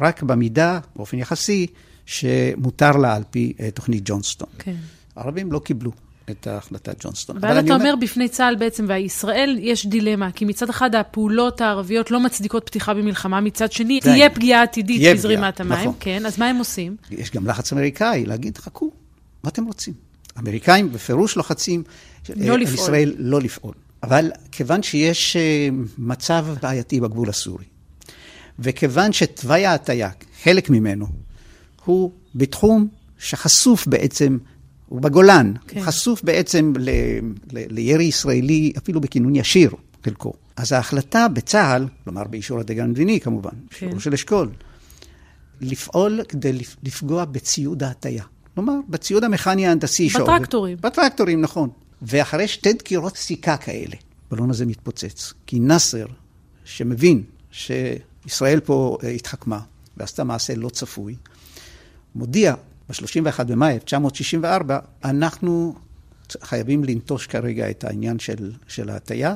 רק 0.00 0.22
במידה, 0.22 0.80
באופן 0.96 1.18
יחסי, 1.18 1.66
שמותר 2.06 2.96
לה 2.96 3.14
על 3.14 3.22
פי 3.30 3.52
תוכנית 3.74 4.02
ג'ונסטון. 4.04 4.48
כן. 4.58 4.76
הערבים 5.16 5.52
לא 5.52 5.58
קיבלו. 5.58 5.92
את 6.30 6.46
החלטת 6.46 7.04
ג'ונסטון. 7.04 7.36
אבל 7.36 7.60
אתה 7.60 7.74
אומר, 7.74 7.94
בפני 8.00 8.28
צה"ל 8.28 8.56
בעצם, 8.56 8.84
והישראל, 8.88 9.58
יש 9.60 9.86
דילמה, 9.86 10.32
כי 10.32 10.44
מצד 10.44 10.70
אחד 10.70 10.94
הפעולות 10.94 11.60
הערביות 11.60 12.10
לא 12.10 12.20
מצדיקות 12.20 12.66
פתיחה 12.66 12.94
במלחמה, 12.94 13.40
מצד 13.40 13.72
שני, 13.72 14.00
די. 14.00 14.00
תהיה 14.00 14.30
פגיעה 14.30 14.62
עתידית 14.62 15.16
בזרימת 15.16 15.60
המים. 15.60 15.80
נכון. 15.80 15.94
כן, 16.00 16.26
אז 16.26 16.38
מה 16.38 16.48
הם 16.48 16.56
עושים? 16.56 16.96
יש 17.10 17.30
גם 17.30 17.46
לחץ 17.46 17.72
אמריקאי 17.72 18.26
להגיד, 18.26 18.58
חכו, 18.58 18.90
מה 19.44 19.50
אתם 19.50 19.64
רוצים? 19.64 19.94
האמריקאים 20.36 20.92
בפירוש 20.92 21.36
לוחצים 21.36 21.82
לא 22.36 22.54
על 22.54 22.62
ישראל 22.62 23.14
לא 23.18 23.40
לפעול. 23.40 23.74
אבל 24.02 24.30
כיוון 24.52 24.82
שיש 24.82 25.36
אה, 25.36 25.68
מצב 25.98 26.46
בעייתי 26.62 27.00
בגבול 27.00 27.28
הסורי, 27.28 27.64
וכיוון 28.58 29.12
שתוואי 29.12 29.66
ההטייה, 29.66 30.10
חלק 30.42 30.70
ממנו, 30.70 31.06
הוא 31.84 32.12
בתחום 32.34 32.88
שחשוף 33.18 33.86
בעצם 33.86 34.38
הוא 34.92 35.00
בגולן, 35.00 35.52
כן. 35.68 35.78
הוא 35.78 35.86
חשוף 35.86 36.22
בעצם 36.22 36.72
ל, 36.78 36.90
ל, 37.52 37.74
לירי 37.74 38.04
ישראלי, 38.04 38.72
אפילו 38.78 39.00
בכינון 39.00 39.36
ישיר, 39.36 39.70
חלקו. 40.04 40.32
אז 40.56 40.72
ההחלטה 40.72 41.28
בצה"ל, 41.28 41.86
כלומר 42.04 42.24
באישור 42.24 42.60
הדגל 42.60 42.82
המדיני 42.82 43.20
כמובן, 43.20 43.50
כן. 43.70 43.98
של 43.98 44.12
אשכול, 44.12 44.50
לפעול 45.60 46.20
כדי 46.28 46.52
לפגוע 46.82 47.24
בציוד 47.24 47.82
ההטייה. 47.82 48.24
כלומר, 48.54 48.72
בציוד 48.88 49.24
המכני 49.24 49.66
ההנדסי 49.66 50.08
שעובד. 50.08 50.32
בטרקטורים. 50.32 50.78
בטרקטורים, 50.80 51.40
נכון. 51.40 51.68
ואחרי 52.02 52.48
שתי 52.48 52.72
דקירות 52.72 53.16
סיכה 53.16 53.56
כאלה, 53.56 53.96
הבלון 54.30 54.50
הזה 54.50 54.66
מתפוצץ. 54.66 55.32
כי 55.46 55.60
נאסר, 55.60 56.06
שמבין 56.64 57.22
שישראל 57.50 58.60
פה 58.60 58.98
אה, 59.04 59.08
התחכמה 59.08 59.60
ועשתה 59.96 60.24
מעשה 60.24 60.54
לא 60.54 60.68
צפוי, 60.68 61.16
מודיע 62.14 62.54
ב-31 62.92 63.44
במאי 63.44 63.74
1964, 63.74 64.78
אנחנו 65.04 65.74
חייבים 66.42 66.84
לנטוש 66.84 67.26
כרגע 67.26 67.70
את 67.70 67.84
העניין 67.84 68.18
של, 68.18 68.52
של 68.68 68.90
ההטייה, 68.90 69.34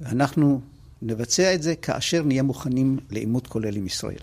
ואנחנו 0.00 0.60
נבצע 1.02 1.54
את 1.54 1.62
זה 1.62 1.74
כאשר 1.76 2.22
נהיה 2.22 2.42
מוכנים 2.42 2.98
לעימות 3.10 3.46
כולל 3.46 3.76
עם 3.76 3.86
ישראל. 3.86 4.18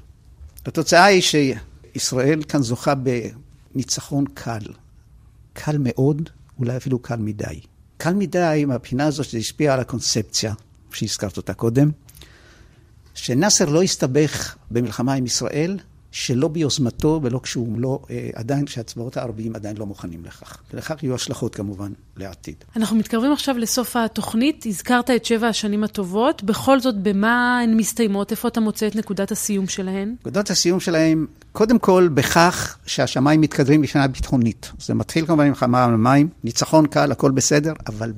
התוצאה 0.66 1.06
היא 1.06 1.22
שישראל 1.22 2.44
כאן 2.44 2.62
זוכה 2.62 2.94
בניצחון 2.96 4.26
קל. 4.34 4.64
קל 5.54 5.78
מאוד, 5.80 6.30
אולי 6.60 6.78
אפילו 6.78 7.00
קל 7.00 7.16
מדי. 7.16 7.60
קל 7.98 8.14
מדי 8.14 8.64
מהבחינה 8.68 9.06
הזאת 9.06 9.26
שזה 9.26 9.38
השפיע 9.38 9.74
על 9.74 9.80
הקונספציה, 9.80 10.54
שהזכרת 10.92 11.38
אותה 11.38 11.54
קודם, 11.54 11.92
שנאסר 13.14 13.66
לא 13.66 13.84
הסתבך 13.84 14.56
במלחמה 14.72 15.14
עם 15.14 15.26
ישראל, 15.26 15.80
שלא 16.12 16.48
ביוזמתו 16.48 17.20
ולא 17.24 17.40
כשהוא 17.44 17.80
לא, 17.80 18.00
אה, 18.10 18.30
עדיין, 18.34 18.66
כשהצבאות 18.66 19.18
הערביים 19.18 19.56
עדיין 19.56 19.78
לא 19.78 19.86
מוכנים 19.86 20.26
לכך. 20.26 20.58
ולכך 20.74 21.04
יהיו 21.04 21.16
השלכות 21.16 21.56
כמובן 21.56 21.92
לעתיד. 22.18 22.56
אנחנו 22.76 22.96
מתקרבים 22.96 23.32
עכשיו 23.32 23.58
לסוף 23.58 23.96
התוכנית. 23.96 24.66
הזכרת 24.66 25.10
את 25.10 25.26
שבע 25.26 25.48
השנים 25.48 25.84
הטובות. 25.84 26.44
בכל 26.44 26.80
זאת, 26.80 26.96
במה 26.96 27.60
הן 27.64 27.78
מסתיימות? 27.78 28.32
איפה 28.32 28.48
אתה 28.48 28.60
מוצא 28.60 28.88
את 28.88 28.96
נקודת 28.96 29.32
הסיום 29.32 29.68
שלהן? 29.68 30.16
נקודת 30.22 30.50
הסיום 30.50 30.80
שלהן, 30.80 31.26
קודם 31.52 31.80
כל, 31.80 32.10
בכך 32.14 32.78
שהשמיים 32.86 33.42
מתקדרים 33.42 33.82
בשנה 33.82 34.08
ביטחונית. 34.08 34.72
זה 34.80 34.94
מתחיל 34.94 35.26
כמובן 35.26 35.46
עם 35.46 35.56
חמה 35.56 35.86
על 35.86 35.94
המים, 35.94 36.30
ניצחון 36.44 36.88
קל, 36.88 37.12
הכל 37.12 37.32
בסדר, 37.32 37.74
אבל 37.88 38.14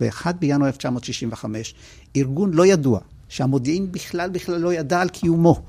ב-1 0.00 0.32
בינואר 0.32 0.66
1965, 0.66 1.74
ארגון 2.16 2.54
לא 2.54 2.66
ידוע, 2.66 3.00
שהמודיעין 3.28 3.92
בכלל 3.92 4.30
בכלל 4.30 4.60
לא 4.60 4.72
ידע 4.72 5.00
על 5.00 5.08
קיומו. 5.08 5.62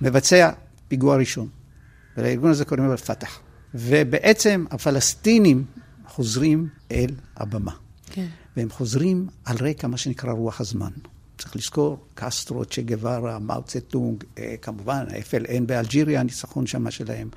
מבצע 0.00 0.50
פיגוע 0.88 1.16
ראשון. 1.16 1.48
ולארגון 2.16 2.50
הזה 2.50 2.64
קוראים 2.64 2.90
אל-פתח. 2.90 3.38
ובעצם 3.74 4.64
הפלסטינים 4.70 5.64
חוזרים 6.08 6.68
אל 6.90 7.10
הבמה. 7.36 7.72
כן. 8.06 8.26
והם 8.56 8.70
חוזרים 8.70 9.26
על 9.44 9.56
רקע 9.60 9.86
מה 9.86 9.96
שנקרא 9.96 10.32
רוח 10.32 10.60
הזמן. 10.60 10.90
צריך 11.38 11.56
לזכור, 11.56 11.98
קסטרו, 12.14 12.64
צ'ה 12.64 12.82
גווארה, 12.82 13.38
מאו 13.38 13.62
צטונג, 13.62 14.24
אה, 14.38 14.54
כמובן, 14.62 15.04
ה-FLN 15.10 15.62
באלג'יריה, 15.66 16.20
הניצחון 16.20 16.66
שמה 16.66 16.90
שלהם, 16.90 17.28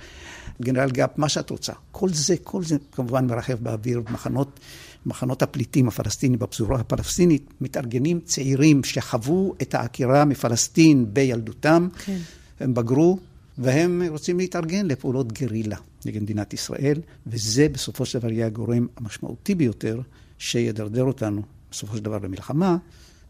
גנרל 0.62 0.92
גאפ, 0.92 1.10
מה 1.18 1.30
שאת 1.30 1.50
רוצה. 1.50 1.74
כל 1.92 2.10
זה, 2.10 2.36
כל 2.44 2.64
זה 2.64 2.78
כמובן 2.92 3.28
מרחף 3.28 3.54
באוויר, 3.54 4.02
מחנות, 4.12 4.60
מחנות 5.06 5.42
הפליטים 5.42 5.88
הפלסטינים 5.88 6.40
בפזורה 6.40 6.80
הפלסטינית, 6.80 7.54
מתארגנים 7.62 8.20
צעירים 8.20 8.84
שחוו 8.84 9.56
את 9.62 9.76
העקירה 9.76 10.26
מפלסטין 10.26 11.14
בילדותם, 11.14 11.88
כן. 12.06 12.18
הם 12.60 12.74
בגרו, 12.74 13.20
והם 13.58 14.02
רוצים 14.10 14.38
להתארגן 14.38 14.86
לפעולות 14.86 15.34
גרילה 15.34 15.78
נגד 16.06 16.22
מדינת 16.22 16.54
ישראל, 16.54 17.02
וזה 17.28 17.68
בסופו 17.72 18.06
של 18.06 18.20
דבר 18.20 18.32
יהיה 18.32 18.46
הגורם 18.46 18.88
המשמעותי 18.98 19.56
ביותר 19.56 20.02
שידרדר 20.38 21.04
אותנו 21.04 21.42
בסופו 21.72 21.98
של 21.98 22.04
דבר 22.04 22.18
למלחמה, 22.24 22.78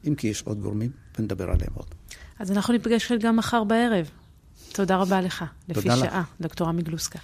אם 0.08 0.16
כי 0.16 0.28
יש 0.28 0.42
עוד 0.42 0.62
גורמים, 0.62 0.92
ונדבר 1.20 1.44
עליהם 1.44 1.72
עוד. 1.74 1.88
אז 2.40 2.52
אנחנו 2.52 2.74
ניפגש 2.74 3.06
כאן 3.06 3.18
גם 3.20 3.36
מחר 3.36 3.64
בערב. 3.64 4.10
תודה 4.74 4.98
רבה 4.98 5.22
לך. 5.22 5.46
לפי 5.70 5.82
תודה 5.82 5.96
לך. 5.96 6.00
שעה, 6.00 6.24
דוקטור 6.42 6.70
עמי 6.70 6.82
גלוסקה. 6.82 7.20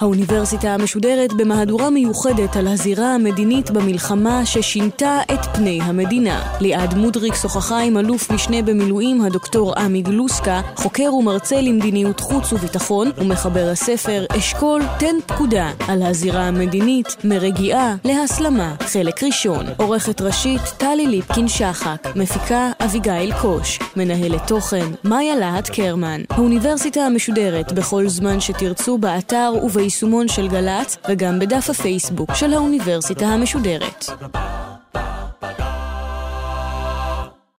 האוניברסיטה 0.00 0.74
המשודרת 0.74 1.32
במהדורה 1.32 1.90
מיוחדת 1.90 2.56
על 2.56 2.66
הזירה 2.68 3.14
המדינית 3.14 3.70
במלחמה 3.70 4.46
ששינתה 4.46 5.18
את 5.34 5.46
פני 5.56 5.78
המדינה. 5.82 6.42
ליעד 6.60 6.94
מודריק 6.94 7.34
שוחחה 7.34 7.78
עם 7.78 7.98
אלוף 7.98 8.30
משנה 8.30 8.62
במילואים 8.62 9.22
הדוקטור 9.22 9.74
עמי 9.78 10.02
גלוסקה, 10.02 10.60
חוקר 10.76 11.14
ומרצה 11.14 11.60
למדיניות 11.60 12.20
חוץ 12.20 12.52
וביטחון, 12.52 13.10
ומחבר 13.16 13.68
הספר 13.72 14.24
אשכול 14.38 14.82
תן 14.98 15.16
פקודה 15.26 15.70
על 15.88 16.02
הזירה 16.02 16.42
המדינית 16.48 17.16
מרגיעה 17.24 17.94
להסלמה, 18.04 18.74
חלק 18.80 19.22
ראשון. 19.22 19.66
עורכת 19.76 20.20
ראשית 20.20 20.62
טלי 20.78 21.06
ליפקין 21.06 21.48
שחק, 21.48 22.08
מפיקה 22.16 22.70
אביגיל 22.84 23.32
קוש, 23.40 23.78
מנהלת 23.96 24.46
תוכן 24.46 24.86
מאיה 25.04 25.36
להט 25.36 25.68
קרמן. 25.68 26.20
האוניברסיטה 26.30 27.00
המשודרת 27.00 27.72
בכל 28.00 28.08
זמן 28.08 28.40
שתרצו 28.40 28.98
באתר 28.98 29.52
וביישומון 29.62 30.28
של 30.28 30.48
גל"צ 30.48 30.96
וגם 31.08 31.38
בדף 31.38 31.70
הפייסבוק 31.70 32.34
של 32.34 32.52
האוניברסיטה 32.54 33.26
המשודרת. 33.26 34.04